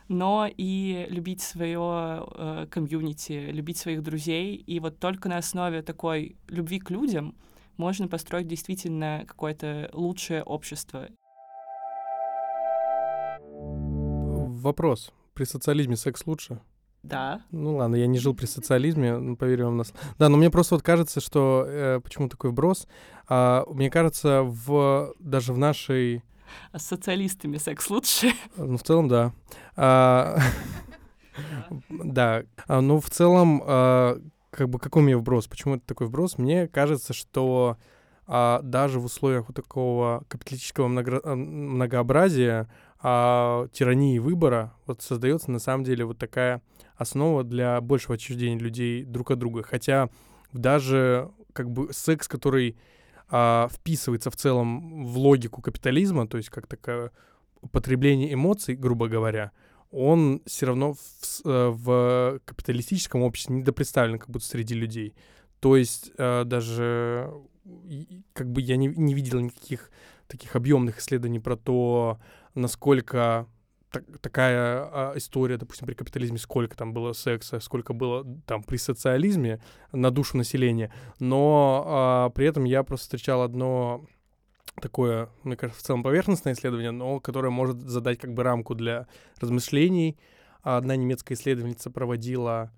но 0.10 0.50
и 0.50 1.06
любить 1.10 1.42
свое 1.42 2.68
комьюнити, 2.72 3.52
любить 3.52 3.78
своих 3.78 4.04
друзей. 4.04 4.56
И 4.56 4.80
вот 4.80 5.00
только 5.00 5.30
на 5.30 5.38
основе 5.38 5.82
такой 5.82 6.38
любви 6.48 6.80
к 6.80 6.90
людям 6.90 7.36
можно 7.78 8.08
построить 8.08 8.48
действительно 8.48 9.24
какое-то 9.28 9.90
лучшее 9.94 10.44
общество. 10.44 11.10
Вопрос. 14.68 15.14
При 15.34 15.46
социализме 15.46 15.96
секс 15.96 16.24
лучше? 16.26 16.60
Да. 17.02 17.40
Ну 17.52 17.78
ладно, 17.78 17.96
я 17.96 18.06
не 18.06 18.18
жил 18.18 18.36
при 18.36 18.48
социализме, 18.48 19.18
ну, 19.18 19.38
поверю 19.38 19.68
вам 19.68 19.78
на 19.78 19.86
Да, 20.20 20.28
но 20.28 20.36
мне 20.36 20.50
просто 20.50 20.76
вот 20.76 20.84
кажется, 20.84 21.22
что... 21.22 21.64
Э, 21.66 22.02
почему 22.04 22.28
такой 22.28 22.50
вброс? 22.50 22.86
А, 23.30 23.64
мне 23.70 23.90
кажется, 23.90 24.42
в, 24.44 25.14
даже 25.20 25.54
в 25.54 25.58
нашей... 25.58 26.22
А 26.74 26.80
с 26.80 26.86
социалистами 26.86 27.56
секс 27.56 27.90
лучше? 27.90 28.34
Ну, 28.58 28.76
в 28.76 28.84
целом, 28.84 29.08
да. 29.08 29.32
А, 29.78 30.38
да. 31.90 32.44
А, 32.68 32.82
ну, 32.82 33.00
в 33.00 33.10
целом, 33.10 33.64
а, 33.66 34.20
как 34.50 34.68
бы, 34.68 34.80
какой 34.80 35.02
у 35.02 35.06
меня 35.06 35.18
вброс? 35.18 35.48
Почему 35.48 35.76
это 35.76 35.86
такой 35.86 36.08
вброс? 36.08 36.38
Мне 36.38 36.68
кажется, 36.68 37.14
что 37.14 37.78
а, 38.26 38.60
даже 38.64 39.00
в 39.00 39.06
условиях 39.06 39.46
вот 39.48 39.56
такого 39.56 40.26
капиталистического 40.28 40.90
много, 40.90 41.22
многообразия, 41.36 42.68
а, 43.00 43.68
тирании 43.72 44.20
выбора, 44.20 44.74
вот 44.86 45.02
создается 45.02 45.52
на 45.52 45.60
самом 45.60 45.84
деле 45.84 46.06
вот 46.06 46.18
такая 46.18 46.62
основа 46.96 47.44
для 47.44 47.80
большего 47.82 48.16
отчуждения 48.16 48.60
людей 48.60 49.04
друг 49.04 49.32
от 49.32 49.40
друга. 49.40 49.64
Хотя 49.64 50.10
даже 50.54 51.32
как 51.54 51.70
бы 51.70 51.94
секс, 51.94 52.28
который 52.28 52.78
а, 53.30 53.68
вписывается 53.72 54.32
в 54.32 54.36
целом 54.36 55.06
в 55.06 55.18
логику 55.18 55.62
капитализма, 55.62 56.28
то 56.28 56.38
есть 56.38 56.50
как 56.50 56.68
такое 56.68 57.12
потребление 57.72 58.34
эмоций, 58.34 58.76
грубо 58.76 59.08
говоря, 59.08 59.52
он 59.92 60.42
все 60.46 60.66
равно 60.66 60.94
в, 60.94 61.46
э, 61.46 61.70
в 61.70 62.40
капиталистическом 62.46 63.22
обществе 63.22 63.56
недопредставлен 63.56 64.20
как 64.20 64.30
будто 64.30 64.46
среди 64.46 64.76
людей. 64.76 65.16
То 65.60 65.78
есть 65.78 66.12
э, 66.18 66.44
даже 66.46 67.32
как 68.34 68.52
бы 68.52 68.62
я 68.62 68.78
не, 68.78 68.88
не 68.88 69.14
видел 69.14 69.40
никаких 69.40 69.92
таких 70.28 70.56
объемных 70.56 71.00
исследований 71.00 71.40
про 71.40 71.56
то, 71.56 72.20
насколько 72.58 73.48
так, 73.92 74.04
такая 74.20 74.60
а, 74.60 75.14
история, 75.16 75.58
допустим, 75.58 75.88
при 75.88 75.94
капитализме, 75.94 76.38
сколько 76.38 76.76
там 76.76 76.94
было 76.94 77.14
секса, 77.14 77.60
сколько 77.60 77.94
было 77.94 78.26
там 78.46 78.64
при 78.64 78.78
социализме 78.78 79.62
на 79.92 80.12
душу 80.12 80.38
населения. 80.38 80.92
Но 81.20 81.84
а, 81.86 82.30
при 82.32 82.48
этом 82.48 82.66
я 82.66 82.84
просто 82.84 83.06
встречал 83.06 83.42
одно 83.42 84.06
такое, 84.82 85.30
мне 85.44 85.56
кажется, 85.56 85.82
в 85.82 85.86
целом 85.86 86.04
поверхностное 86.04 86.54
исследование, 86.54 86.92
но 86.92 87.20
которое 87.20 87.50
может 87.50 87.80
задать 87.80 88.20
как 88.20 88.34
бы 88.34 88.44
рамку 88.44 88.76
для 88.76 89.08
размышлений. 89.40 90.18
Одна 90.62 90.96
немецкая 90.96 91.36
исследовательница 91.36 91.90
проводила 91.90 92.72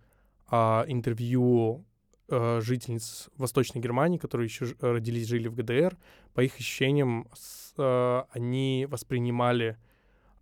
а, 0.47 0.85
интервью 0.87 1.85
а, 2.29 2.59
жительниц 2.61 3.29
Восточной 3.37 3.81
Германии, 3.81 4.17
которые 4.17 4.45
еще 4.45 4.73
родились, 4.79 5.27
жили 5.27 5.47
в 5.47 5.55
ГДР. 5.55 5.97
По 6.33 6.41
их 6.41 6.55
ощущениям, 6.55 7.27
с, 7.33 7.73
а, 7.77 8.27
они 8.31 8.87
воспринимали 8.89 9.77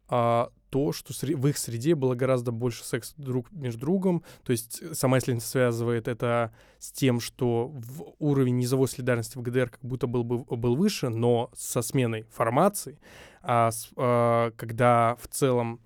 а, 0.10 0.50
то, 0.70 0.92
что 0.92 1.14
в 1.14 1.48
их 1.48 1.58
среде 1.58 1.96
было 1.96 2.16
гораздо 2.16 2.52
больше 2.52 2.84
секса 2.84 3.14
друг 3.18 3.52
между 3.52 3.82
другом. 3.82 4.24
То 4.44 4.52
есть 4.52 4.82
э, 4.82 4.94
сама 4.94 5.18
исследовательница 5.18 5.48
связывает 5.50 6.08
это 6.08 6.54
с 6.80 6.92
тем, 6.92 7.20
что 7.20 7.68
в 7.68 8.14
уровень 8.20 8.58
низовой 8.58 8.88
солидарности 8.88 9.38
в 9.38 9.42
ГДР 9.42 9.70
как 9.70 9.80
будто 9.82 10.08
был, 10.08 10.24
бы, 10.24 10.40
был 10.44 10.76
выше, 10.76 11.10
но 11.10 11.50
со 11.56 11.82
сменой 11.82 12.26
формации, 12.32 13.00
а, 13.42 13.72
с, 13.72 13.90
а, 13.96 14.52
когда 14.52 15.16
в 15.22 15.28
целом 15.30 15.80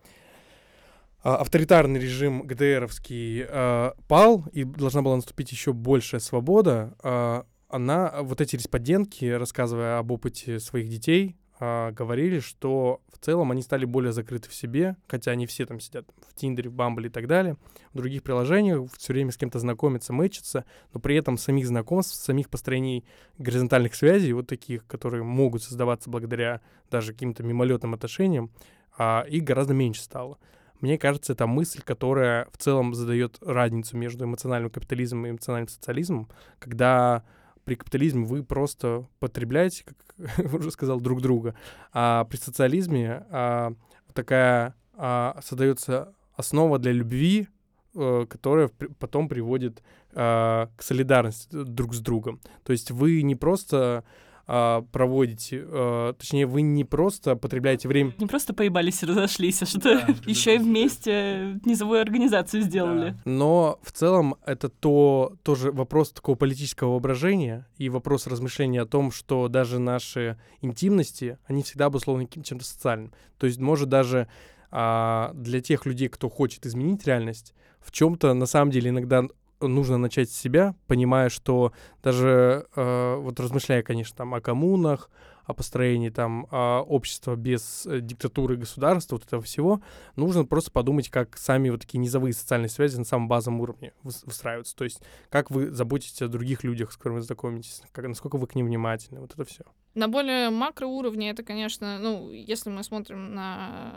авторитарный 1.21 1.99
режим 1.99 2.43
ГДРовский 2.43 3.45
а, 3.47 3.93
пал, 4.07 4.45
и 4.51 4.63
должна 4.63 5.01
была 5.01 5.15
наступить 5.15 5.51
еще 5.51 5.73
большая 5.73 6.21
свобода, 6.21 6.95
а, 7.03 7.45
она, 7.69 8.21
вот 8.21 8.41
эти 8.41 8.55
респондентки, 8.55 9.25
рассказывая 9.25 9.97
об 9.97 10.11
опыте 10.11 10.59
своих 10.59 10.89
детей, 10.89 11.37
а, 11.63 11.91
говорили, 11.91 12.39
что 12.39 13.01
в 13.13 13.23
целом 13.23 13.51
они 13.51 13.61
стали 13.61 13.85
более 13.85 14.11
закрыты 14.11 14.49
в 14.49 14.53
себе, 14.53 14.97
хотя 15.07 15.29
они 15.29 15.45
все 15.45 15.67
там 15.67 15.79
сидят 15.79 16.07
в 16.27 16.33
Тиндере, 16.33 16.71
в 16.71 16.73
Бамбле 16.73 17.07
и 17.07 17.11
так 17.11 17.27
далее, 17.27 17.55
в 17.93 17.97
других 17.97 18.23
приложениях, 18.23 18.91
все 18.97 19.13
время 19.13 19.31
с 19.31 19.37
кем-то 19.37 19.59
знакомятся, 19.59 20.11
мэчатся, 20.11 20.65
но 20.91 20.99
при 20.99 21.15
этом 21.15 21.37
самих 21.37 21.67
знакомств, 21.67 22.15
самих 22.15 22.49
построений 22.49 23.05
горизонтальных 23.37 23.93
связей, 23.93 24.33
вот 24.33 24.47
таких, 24.47 24.87
которые 24.87 25.23
могут 25.23 25.61
создаваться 25.61 26.09
благодаря 26.09 26.61
даже 26.89 27.13
каким-то 27.13 27.43
мимолетным 27.43 27.93
отношениям, 27.93 28.49
а, 28.97 29.23
их 29.29 29.43
гораздо 29.43 29.75
меньше 29.75 30.01
стало. 30.01 30.39
Мне 30.81 30.97
кажется, 30.97 31.33
это 31.33 31.47
мысль, 31.47 31.81
которая 31.83 32.47
в 32.51 32.57
целом 32.57 32.93
задает 32.93 33.37
разницу 33.41 33.95
между 33.95 34.25
эмоциональным 34.25 34.71
капитализмом 34.71 35.27
и 35.27 35.29
эмоциональным 35.29 35.69
социализмом, 35.69 36.27
когда 36.59 37.23
при 37.63 37.75
капитализме 37.75 38.25
вы 38.25 38.43
просто 38.43 39.07
потребляете, 39.19 39.85
как 39.85 40.53
уже 40.53 40.71
сказал, 40.71 40.99
друг 40.99 41.21
друга. 41.21 41.55
А 41.93 42.25
при 42.25 42.37
социализме 42.37 43.25
а, 43.29 43.73
такая 44.13 44.75
а, 44.93 45.39
создается 45.43 46.13
основа 46.35 46.79
для 46.79 46.91
любви, 46.91 47.47
а, 47.95 48.25
которая 48.25 48.69
потом 48.99 49.29
приводит 49.29 49.83
а, 50.13 50.69
к 50.75 50.81
солидарности 50.81 51.49
друг 51.51 51.93
с 51.93 51.99
другом. 51.99 52.39
То 52.63 52.71
есть 52.71 52.91
вы 52.91 53.21
не 53.21 53.35
просто 53.35 54.03
а, 54.53 54.81
проводите, 54.91 55.63
а, 55.65 56.11
точнее, 56.11 56.45
вы 56.45 56.61
не 56.61 56.83
просто 56.83 57.37
потребляете 57.37 57.87
время... 57.87 58.13
Не 58.17 58.27
просто 58.27 58.53
поебались 58.53 59.01
и 59.01 59.05
разошлись, 59.05 59.61
а 59.61 59.65
что-то 59.65 60.05
да, 60.05 60.15
еще 60.25 60.55
и 60.55 60.57
вместе 60.57 61.57
низовую 61.63 62.01
организацию 62.01 62.61
сделали. 62.63 63.11
Да. 63.11 63.21
Но 63.23 63.79
в 63.81 63.93
целом 63.93 64.35
это 64.45 64.67
то 64.67 65.37
тоже 65.43 65.71
вопрос 65.71 66.11
такого 66.11 66.35
политического 66.35 66.89
воображения 66.89 67.65
и 67.77 67.87
вопрос 67.87 68.27
размышления 68.27 68.81
о 68.81 68.85
том, 68.85 69.13
что 69.13 69.47
даже 69.47 69.79
наши 69.79 70.37
интимности, 70.59 71.37
они 71.45 71.63
всегда 71.63 71.85
обусловлены 71.85 72.27
чем-то 72.27 72.65
социальным. 72.65 73.13
То 73.37 73.47
есть 73.47 73.57
может 73.57 73.87
даже 73.87 74.27
а, 74.69 75.31
для 75.33 75.61
тех 75.61 75.85
людей, 75.85 76.09
кто 76.09 76.27
хочет 76.27 76.65
изменить 76.65 77.07
реальность, 77.07 77.53
в 77.79 77.93
чем-то 77.93 78.33
на 78.33 78.47
самом 78.47 78.71
деле 78.71 78.89
иногда 78.89 79.23
нужно 79.61 79.97
начать 79.97 80.29
с 80.29 80.37
себя, 80.37 80.75
понимая, 80.87 81.29
что 81.29 81.73
даже 82.03 82.67
э, 82.75 83.15
вот 83.15 83.39
размышляя, 83.39 83.83
конечно, 83.83 84.15
там 84.17 84.33
о 84.33 84.41
коммунах, 84.41 85.09
о 85.45 85.53
построении 85.53 86.09
там 86.09 86.47
э, 86.51 86.77
общества 86.79 87.35
без 87.35 87.85
э, 87.85 87.99
диктатуры 87.99 88.57
государства, 88.57 89.15
вот 89.15 89.25
этого 89.25 89.41
всего, 89.41 89.81
нужно 90.15 90.45
просто 90.45 90.71
подумать, 90.71 91.09
как 91.09 91.37
сами 91.37 91.69
вот 91.69 91.81
такие 91.81 91.99
низовые 91.99 92.33
социальные 92.33 92.69
связи 92.69 92.97
на 92.97 93.05
самом 93.05 93.27
базовом 93.27 93.61
уровне 93.61 93.93
выстраиваются. 94.03 94.75
То 94.75 94.83
есть 94.83 95.01
как 95.29 95.51
вы 95.51 95.71
заботитесь 95.71 96.21
о 96.21 96.27
других 96.27 96.63
людях, 96.63 96.91
с 96.91 96.97
которыми 96.97 97.19
вы 97.19 97.23
знакомитесь, 97.23 97.81
как, 97.91 98.07
насколько 98.07 98.37
вы 98.37 98.47
к 98.47 98.55
ним 98.55 98.67
внимательны, 98.67 99.19
вот 99.19 99.33
это 99.33 99.45
все. 99.45 99.63
На 99.93 100.07
более 100.07 100.49
макроуровне 100.51 101.31
это, 101.31 101.43
конечно, 101.43 101.99
ну, 101.99 102.31
если 102.31 102.69
мы 102.69 102.81
смотрим 102.81 103.35
на 103.35 103.93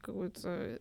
какую-то... 0.00 0.78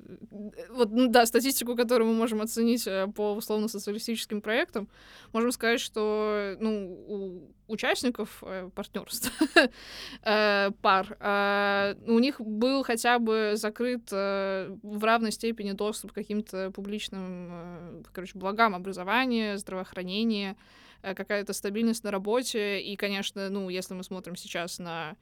Вот, 0.69 0.89
ну, 0.91 1.07
да, 1.07 1.27
статистику, 1.27 1.75
которую 1.75 2.09
мы 2.09 2.15
можем 2.15 2.41
оценить 2.41 2.87
э, 2.87 3.07
по 3.15 3.33
условно-социалистическим 3.33 4.41
проектам, 4.41 4.87
можем 5.33 5.51
сказать, 5.51 5.79
что, 5.79 6.55
ну, 6.59 7.05
у 7.07 7.71
участников 7.71 8.43
э, 8.43 8.69
партнерств 8.73 9.31
э, 10.23 10.71
пар, 10.81 11.17
э, 11.19 11.95
у 12.07 12.17
них 12.17 12.41
был 12.41 12.83
хотя 12.83 13.19
бы 13.19 13.51
закрыт 13.55 14.09
э, 14.11 14.75
в 14.81 15.03
равной 15.03 15.31
степени 15.31 15.73
доступ 15.73 16.11
к 16.11 16.15
каким-то 16.15 16.71
публичным, 16.71 17.49
э, 17.51 18.03
короче, 18.11 18.37
благам 18.37 18.73
образования, 18.73 19.57
здравоохранения, 19.59 20.53
Э, 20.53 20.84
какая-то 21.13 21.53
стабильность 21.53 22.03
на 22.03 22.11
работе. 22.11 22.79
И, 22.81 22.95
конечно, 22.95 23.49
ну, 23.49 23.69
если 23.69 23.93
мы 23.93 24.03
смотрим 24.03 24.35
сейчас 24.35 24.79
на 24.79 25.15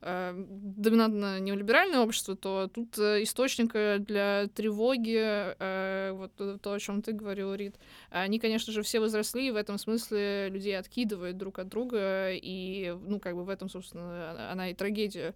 э, 0.00 0.32
доминантно 0.36 1.40
неолиберальное 1.40 2.00
общество, 2.00 2.36
то 2.36 2.68
тут 2.72 2.98
э, 2.98 3.22
источника 3.22 3.98
для 3.98 4.48
тревоги, 4.54 5.18
э, 5.18 6.12
вот 6.12 6.60
то, 6.62 6.72
о 6.72 6.78
чем 6.78 7.02
ты 7.02 7.12
говорил, 7.12 7.54
Рит, 7.54 7.76
они, 8.10 8.38
конечно 8.38 8.72
же, 8.72 8.82
все 8.82 9.00
возросли, 9.00 9.48
и 9.48 9.50
в 9.50 9.56
этом 9.56 9.78
смысле 9.78 10.48
людей 10.48 10.78
откидывают 10.78 11.36
друг 11.36 11.58
от 11.58 11.68
друга, 11.68 12.30
и, 12.32 12.96
ну, 13.02 13.20
как 13.20 13.34
бы 13.34 13.44
в 13.44 13.50
этом, 13.50 13.68
собственно, 13.68 14.50
она 14.50 14.70
и 14.70 14.74
трагедия 14.74 15.34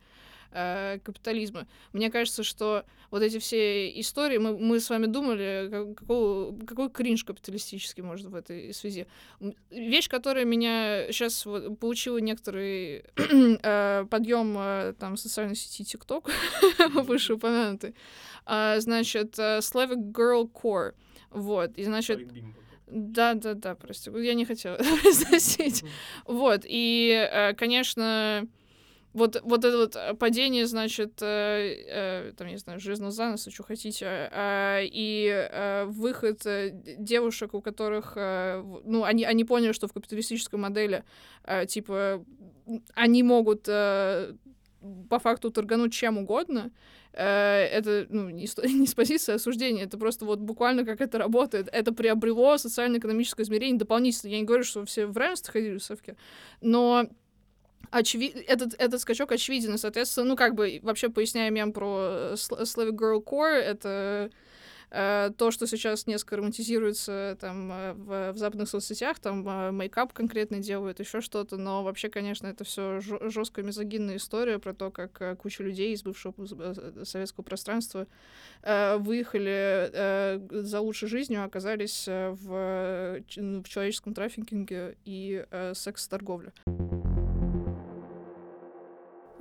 э, 0.53 0.99
капитализма. 1.03 1.67
Мне 1.93 2.11
кажется, 2.11 2.43
что 2.43 2.85
вот 3.11 3.23
эти 3.23 3.39
все 3.39 3.91
истории, 4.01 4.39
мы, 4.39 4.57
мы 4.57 4.79
с 4.79 4.89
вами 4.89 5.07
думали, 5.07 5.95
какой, 5.97 6.59
какой 6.67 6.91
кринж 6.91 7.25
капиталистический 7.25 8.03
может 8.03 8.27
в 8.27 8.35
этой 8.35 8.73
связи. 8.73 9.07
Вещь, 9.71 10.09
которая 10.09 10.45
меня 10.45 11.07
сейчас 11.09 11.45
вот, 11.45 11.79
получила 11.79 12.19
некоторый 12.19 13.05
э, 13.17 14.07
подъем 14.09 14.57
э, 14.59 14.95
там 14.99 15.17
социальной 15.17 15.57
сети 15.57 15.97
TikTok, 15.97 16.31
вышеупомянутый, 17.03 17.95
э, 18.47 18.81
значит, 18.81 19.39
э, 19.39 19.59
Slavic 19.59 20.13
Girl 20.13 20.51
Core. 20.51 20.95
Вот, 21.31 21.77
и 21.77 21.85
значит... 21.85 22.29
Да, 22.93 23.35
да, 23.35 23.55
да, 23.55 23.77
прости, 23.77 24.11
я 24.11 24.35
не 24.35 24.45
хотела 24.45 24.77
произносить. 25.03 25.85
Вот, 26.27 26.63
и, 26.65 27.29
э, 27.31 27.55
конечно, 27.55 28.49
вот, 29.13 29.41
вот 29.43 29.65
это 29.65 29.77
вот 29.77 29.97
э, 29.97 30.15
падение, 30.15 30.67
значит, 30.67 31.21
э, 31.21 31.75
э, 31.89 32.33
там, 32.37 32.49
не 32.49 32.59
знаю, 32.59 32.79
железного 32.79 33.11
заноса, 33.11 33.51
что 33.51 33.65
хотите, 33.65 34.07
э, 34.31 34.83
и 34.85 35.27
э, 35.29 35.85
выход 35.87 36.47
э, 36.47 36.71
девушек, 36.99 37.55
у 37.55 37.61
которых, 37.61 38.13
э, 38.17 38.63
ну, 38.85 39.03
они, 39.03 39.25
они 39.25 39.45
поняли, 39.45 39.73
что 39.73 39.89
в 39.89 39.93
капиталистической 39.93 40.57
модели, 40.57 41.05
э, 41.45 41.67
типа, 41.67 42.25
они 42.95 43.23
могут 43.23 43.65
э, 43.69 44.35
по 45.09 45.19
факту 45.19 45.51
торгануть 45.51 45.93
чем 45.93 46.19
угодно, 46.19 46.71
э, 47.13 47.25
это, 47.25 48.07
ну, 48.11 48.29
не 48.31 48.47
не 48.79 48.87
с 48.87 48.95
позиции 48.95 49.35
осуждения, 49.35 49.85
это 49.85 49.99
просто 49.99 50.25
вот 50.25 50.39
буквально 50.39 50.85
как 50.85 51.01
это 51.01 51.19
работает. 51.19 51.69
Это 51.73 51.93
приобрело 51.93 52.57
социально-экономическое 52.59 53.43
измерение 53.43 53.79
дополнительно. 53.79 54.31
Я 54.31 54.39
не 54.39 54.45
говорю, 54.45 54.63
что 54.63 54.85
все 54.85 55.07
в 55.07 55.17
равенстве 55.17 55.53
ходили 55.53 55.79
в 55.79 55.83
совке, 55.83 56.17
но 56.61 57.09
очевид... 57.91 58.37
этот, 58.47 58.75
этот 58.79 59.01
скачок 59.01 59.33
очевиден, 59.33 59.79
соответственно, 59.79 60.29
ну, 60.29 60.37
как 60.37 60.55
бы, 60.55 60.81
вообще 60.83 61.09
поясняя 61.09 61.51
мем 61.51 61.73
про 61.73 62.33
Slavic 62.35 62.93
Girl 62.93 63.25
Core, 63.25 63.57
это 63.57 64.31
Э, 64.91 65.31
то, 65.37 65.51
что 65.51 65.67
сейчас 65.67 66.07
несколько 66.07 66.37
романтизируется 66.37 67.37
там 67.41 67.71
э, 67.71 67.93
в, 67.93 68.33
в 68.33 68.37
западных 68.37 68.69
соцсетях, 68.69 69.21
там 69.21 69.49
э, 69.49 69.71
мейкап 69.71 70.13
конкретно 70.13 70.59
делают, 70.59 70.99
еще 70.99 71.21
что-то, 71.21 71.57
но 71.57 71.85
вообще, 71.85 72.09
конечно, 72.09 72.49
это 72.49 72.65
все 72.65 73.01
жесткая 73.01 73.65
мизогинная 73.65 74.17
история 74.17 74.59
про 74.59 74.75
то, 74.75 74.91
как 74.91 75.39
куча 75.39 75.63
людей 75.63 75.95
из 75.95 76.03
бывшего 76.03 76.35
советского 77.05 77.45
пространства 77.45 78.07
выехали 78.63 80.41
за 80.51 80.81
лучшей 80.81 81.09
жизнью, 81.09 81.45
оказались 81.45 82.07
в, 82.07 83.23
в 83.37 83.69
человеческом 83.69 84.15
трафикинге 84.15 84.97
и 85.05 85.45
секс-торговле. 85.75 86.53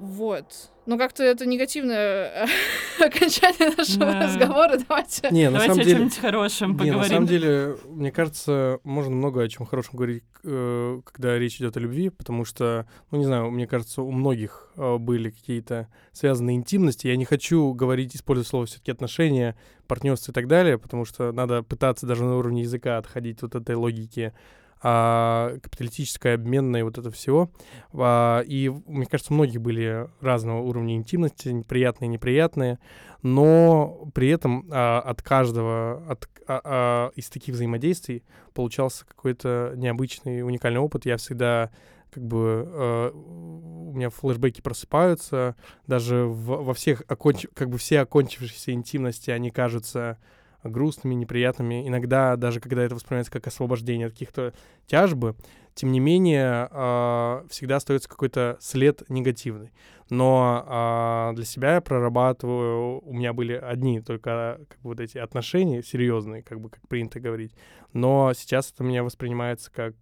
Вот. 0.10 0.72
Но 0.88 0.98
как-то 0.98 1.24
это 1.24 1.46
негативное 1.46 2.48
окончание 3.00 3.76
нашего 3.78 4.06
да. 4.06 4.24
разговора. 4.24 4.80
Давайте. 4.88 5.30
Не, 5.30 5.52
на 5.52 5.60
Давайте 5.60 5.68
самом 5.68 5.82
о 5.82 5.84
деле... 5.84 5.96
чем-нибудь 5.96 6.18
хорошем 6.18 6.72
поговорим. 6.72 6.94
Не, 6.94 7.00
на 7.00 7.08
самом 7.08 7.28
деле, 7.28 7.78
мне 7.86 8.12
кажется, 8.12 8.80
можно 8.84 9.16
много 9.16 9.44
о 9.44 9.48
чем 9.48 9.68
хорошем 9.68 9.98
говорить, 9.98 10.24
э, 10.44 11.02
когда 11.06 11.38
речь 11.38 11.58
идет 11.58 11.78
о 11.78 11.80
любви, 11.80 12.10
потому 12.10 12.44
что, 12.44 12.88
ну 13.12 13.20
не 13.20 13.26
знаю, 13.26 13.52
мне 13.52 13.68
кажется, 13.68 14.02
у 14.02 14.10
многих 14.12 14.72
э, 14.78 14.98
были 14.98 15.30
какие-то 15.30 15.90
связанные 16.12 16.58
интимности. 16.58 17.06
Я 17.06 17.18
не 17.18 17.26
хочу 17.26 17.72
говорить, 17.74 18.16
использовать 18.16 18.48
слово 18.48 18.66
все-таки 18.66 18.92
отношения, 18.92 19.56
партнерство 19.86 20.32
и 20.32 20.34
так 20.34 20.48
далее, 20.48 20.80
потому 20.80 21.06
что 21.06 21.32
надо 21.32 21.62
пытаться 21.62 22.08
даже 22.08 22.24
на 22.24 22.36
уровне 22.36 22.64
языка 22.64 22.98
отходить 22.98 23.44
от 23.44 23.54
этой 23.54 23.76
логики 23.76 24.34
а, 24.82 25.58
капиталистическое, 25.62 26.36
обменное, 26.36 26.84
вот 26.84 26.98
это 26.98 27.12
все. 27.12 27.50
А, 27.94 28.42
и, 28.42 28.70
мне 28.70 29.06
кажется, 29.06 29.34
у 29.34 29.36
многих 29.36 29.62
были 29.62 30.08
разного 30.22 30.62
уровня 30.62 30.96
интимности, 30.96 31.64
приятные, 31.68 32.08
неприятные, 32.08 32.80
но 33.22 34.10
при 34.14 34.30
этом 34.30 34.68
а, 34.72 35.02
от 35.02 35.22
каждого 35.22 36.04
от, 36.08 36.30
а, 36.48 36.62
а, 36.64 37.12
из 37.16 37.30
таких 37.30 37.56
взаимодействий 37.56 38.24
получался 38.54 39.06
какой-то 39.06 39.74
необычный, 39.76 40.44
уникальный 40.44 40.80
опыт. 40.80 41.06
Я 41.06 41.18
всегда 41.18 41.72
как 42.12 42.26
бы 42.26 42.68
э, 42.68 43.12
у 43.14 43.94
меня 43.94 44.10
флешбеки 44.10 44.62
просыпаются, 44.62 45.56
даже 45.86 46.24
в, 46.26 46.64
во 46.64 46.74
всех 46.74 47.04
оконч... 47.08 47.46
как 47.54 47.70
бы 47.70 47.78
все 47.78 48.00
окончившиеся 48.00 48.72
интимности, 48.72 49.30
они 49.30 49.52
кажутся 49.52 50.18
грустными, 50.64 51.14
неприятными. 51.16 51.88
Иногда, 51.88 52.36
даже 52.36 52.60
когда 52.60 52.84
это 52.84 52.96
воспринимается 52.96 53.32
как 53.32 53.48
освобождение 53.48 54.08
от 54.08 54.14
каких-то 54.14 54.54
тяжбы, 54.88 55.36
тем 55.76 55.92
не 55.92 56.00
менее, 56.00 56.68
э, 56.70 57.46
всегда 57.50 57.78
остается 57.78 58.10
какой-то 58.10 58.58
след 58.60 59.08
негативный. 59.10 59.72
Но 60.10 60.66
э, 61.32 61.36
для 61.36 61.46
себя 61.46 61.76
я 61.76 61.82
прорабатываю, 61.82 63.00
у 63.06 63.14
меня 63.14 63.32
были 63.32 63.54
одни 63.54 64.02
только 64.02 64.60
как 64.68 64.82
бы, 64.82 64.90
вот 64.90 65.00
эти 65.00 65.18
отношения 65.18 65.84
серьезные, 65.84 66.42
как 66.42 66.60
бы 66.60 66.70
как 66.70 66.86
принято 66.88 67.20
говорить. 67.20 67.54
Но 67.94 68.34
сейчас 68.36 68.72
это 68.72 68.84
у 68.84 68.88
меня 68.88 69.04
воспринимается 69.04 69.72
как 69.72 69.94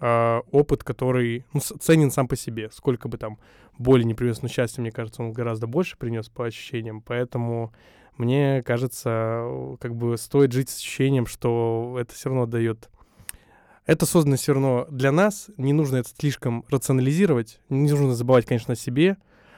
э, 0.00 0.40
опыт, 0.52 0.84
который 0.84 1.44
ну, 1.52 1.60
ценен 1.60 2.10
сам 2.10 2.28
по 2.28 2.36
себе. 2.36 2.70
Сколько 2.72 3.08
бы 3.08 3.18
там 3.18 3.38
боли 3.76 4.04
не 4.04 4.14
принес, 4.14 4.42
но 4.42 4.48
счастья, 4.48 4.80
мне 4.80 4.92
кажется, 4.92 5.22
он 5.22 5.32
гораздо 5.32 5.66
больше 5.66 5.96
принес 5.96 6.28
по 6.28 6.46
ощущениям. 6.46 7.02
Поэтому 7.02 7.72
мне 8.20 8.62
кажется, 8.62 9.76
как 9.80 9.96
бы 9.96 10.18
стоит 10.18 10.52
жить 10.52 10.68
с 10.68 10.76
ощущением, 10.76 11.24
что 11.24 11.96
это 11.98 12.14
все 12.14 12.28
равно 12.28 12.44
дает... 12.44 12.90
Это 13.86 14.04
создано 14.04 14.36
все 14.36 14.52
равно 14.52 14.86
для 14.90 15.10
нас, 15.10 15.48
не 15.56 15.72
нужно 15.72 15.96
это 15.96 16.10
слишком 16.10 16.66
рационализировать, 16.68 17.60
не 17.70 17.90
нужно 17.90 18.14
забывать, 18.14 18.44
конечно, 18.44 18.74
о 18.74 18.76
себе, 18.76 19.16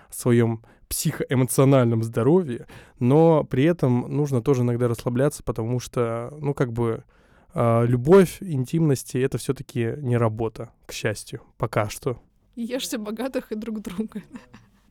о 0.08 0.12
своем 0.12 0.62
психоэмоциональном 0.88 2.04
здоровье, 2.04 2.68
но 3.00 3.42
при 3.42 3.64
этом 3.64 4.02
нужно 4.16 4.42
тоже 4.42 4.62
иногда 4.62 4.86
расслабляться, 4.86 5.42
потому 5.42 5.80
что, 5.80 6.32
ну, 6.38 6.54
как 6.54 6.72
бы, 6.72 7.02
э, 7.54 7.86
любовь, 7.86 8.38
интимности— 8.40 9.18
это 9.18 9.38
все 9.38 9.54
таки 9.54 9.94
не 9.98 10.16
работа, 10.16 10.70
к 10.86 10.92
счастью, 10.92 11.42
пока 11.58 11.88
что. 11.88 12.22
Ешьте 12.54 12.96
богатых 12.96 13.50
и 13.50 13.56
друг 13.56 13.80
друга. 13.80 14.22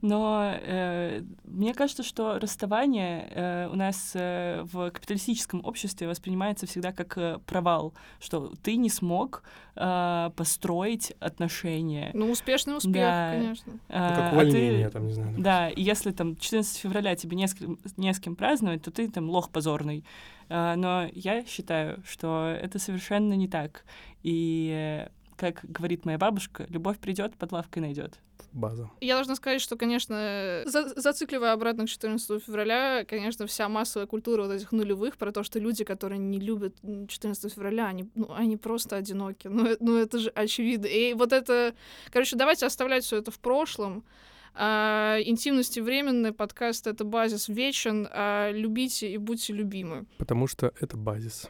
Но 0.01 0.51
э, 0.53 1.21
мне 1.43 1.73
кажется, 1.75 2.01
что 2.01 2.39
расставание 2.39 3.27
э, 3.29 3.69
у 3.71 3.75
нас 3.75 4.11
э, 4.15 4.63
в 4.63 4.89
капиталистическом 4.89 5.63
обществе 5.63 6.07
воспринимается 6.07 6.65
всегда 6.65 6.91
как 6.91 7.17
э, 7.17 7.37
провал, 7.45 7.93
что 8.19 8.51
ты 8.63 8.77
не 8.77 8.89
смог 8.89 9.43
э, 9.75 10.31
построить 10.35 11.13
отношения. 11.19 12.09
Ну, 12.13 12.31
успешный 12.31 12.77
успех, 12.77 12.93
да. 12.93 13.31
конечно. 13.31 13.73
Ну, 13.73 13.79
как 13.89 14.33
увольнение, 14.33 14.87
а 14.87 14.89
ты, 14.89 14.93
там, 14.93 15.07
не 15.07 15.13
знаю. 15.13 15.35
Да, 15.37 15.69
и 15.69 15.81
если 15.83 16.11
там 16.11 16.35
14 16.35 16.77
февраля 16.77 17.15
тебе 17.15 17.37
не 17.37 17.47
с, 17.47 17.55
не 17.97 18.11
с 18.11 18.19
кем 18.19 18.35
праздновать, 18.35 18.81
то 18.81 18.89
ты 18.89 19.07
там 19.07 19.29
лох 19.29 19.51
позорный. 19.51 20.03
Э, 20.49 20.73
но 20.75 21.07
я 21.13 21.45
считаю, 21.45 22.01
что 22.07 22.47
это 22.59 22.79
совершенно 22.79 23.33
не 23.33 23.47
так. 23.47 23.85
И, 24.23 24.71
э, 25.05 25.09
как 25.35 25.59
говорит 25.63 26.05
моя 26.05 26.17
бабушка, 26.17 26.65
любовь 26.69 26.97
придет, 26.97 27.35
под 27.35 27.51
лавкой 27.51 27.83
найдет 27.83 28.19
база. 28.53 28.89
Я 29.01 29.15
должна 29.15 29.35
сказать, 29.35 29.61
что, 29.61 29.77
конечно, 29.77 30.63
за 30.65 30.93
зацикливая 30.95 31.53
обратно 31.53 31.85
к 31.85 31.89
14 31.89 32.43
февраля, 32.43 33.05
конечно, 33.05 33.47
вся 33.47 33.69
массовая 33.69 34.07
культура 34.07 34.43
вот 34.43 34.51
этих 34.51 34.71
нулевых 34.71 35.17
про 35.17 35.31
то, 35.31 35.43
что 35.43 35.59
люди, 35.59 35.83
которые 35.83 36.19
не 36.19 36.39
любят 36.39 36.75
14 36.81 37.53
февраля, 37.53 37.87
они, 37.87 38.09
ну, 38.15 38.31
они 38.33 38.57
просто 38.57 38.95
одиноки. 38.95 39.47
Ну, 39.47 39.65
э, 39.65 39.77
ну, 39.79 39.97
это 39.97 40.19
же 40.19 40.29
очевидно. 40.29 40.87
И 40.87 41.13
вот 41.13 41.33
это... 41.33 41.75
Короче, 42.11 42.35
давайте 42.35 42.65
оставлять 42.65 43.03
все 43.03 43.17
это 43.17 43.31
в 43.31 43.39
прошлом. 43.39 44.03
А, 44.53 45.17
интимности 45.23 45.79
временный, 45.79 46.33
подкаст— 46.33 46.87
это 46.87 47.03
базис 47.03 47.47
вечен, 47.47 48.07
а 48.11 48.51
любите 48.51 49.11
и 49.11 49.17
будьте 49.17 49.53
любимы. 49.53 50.05
Потому 50.17 50.47
что 50.47 50.73
это 50.79 50.97
базис. 50.97 51.49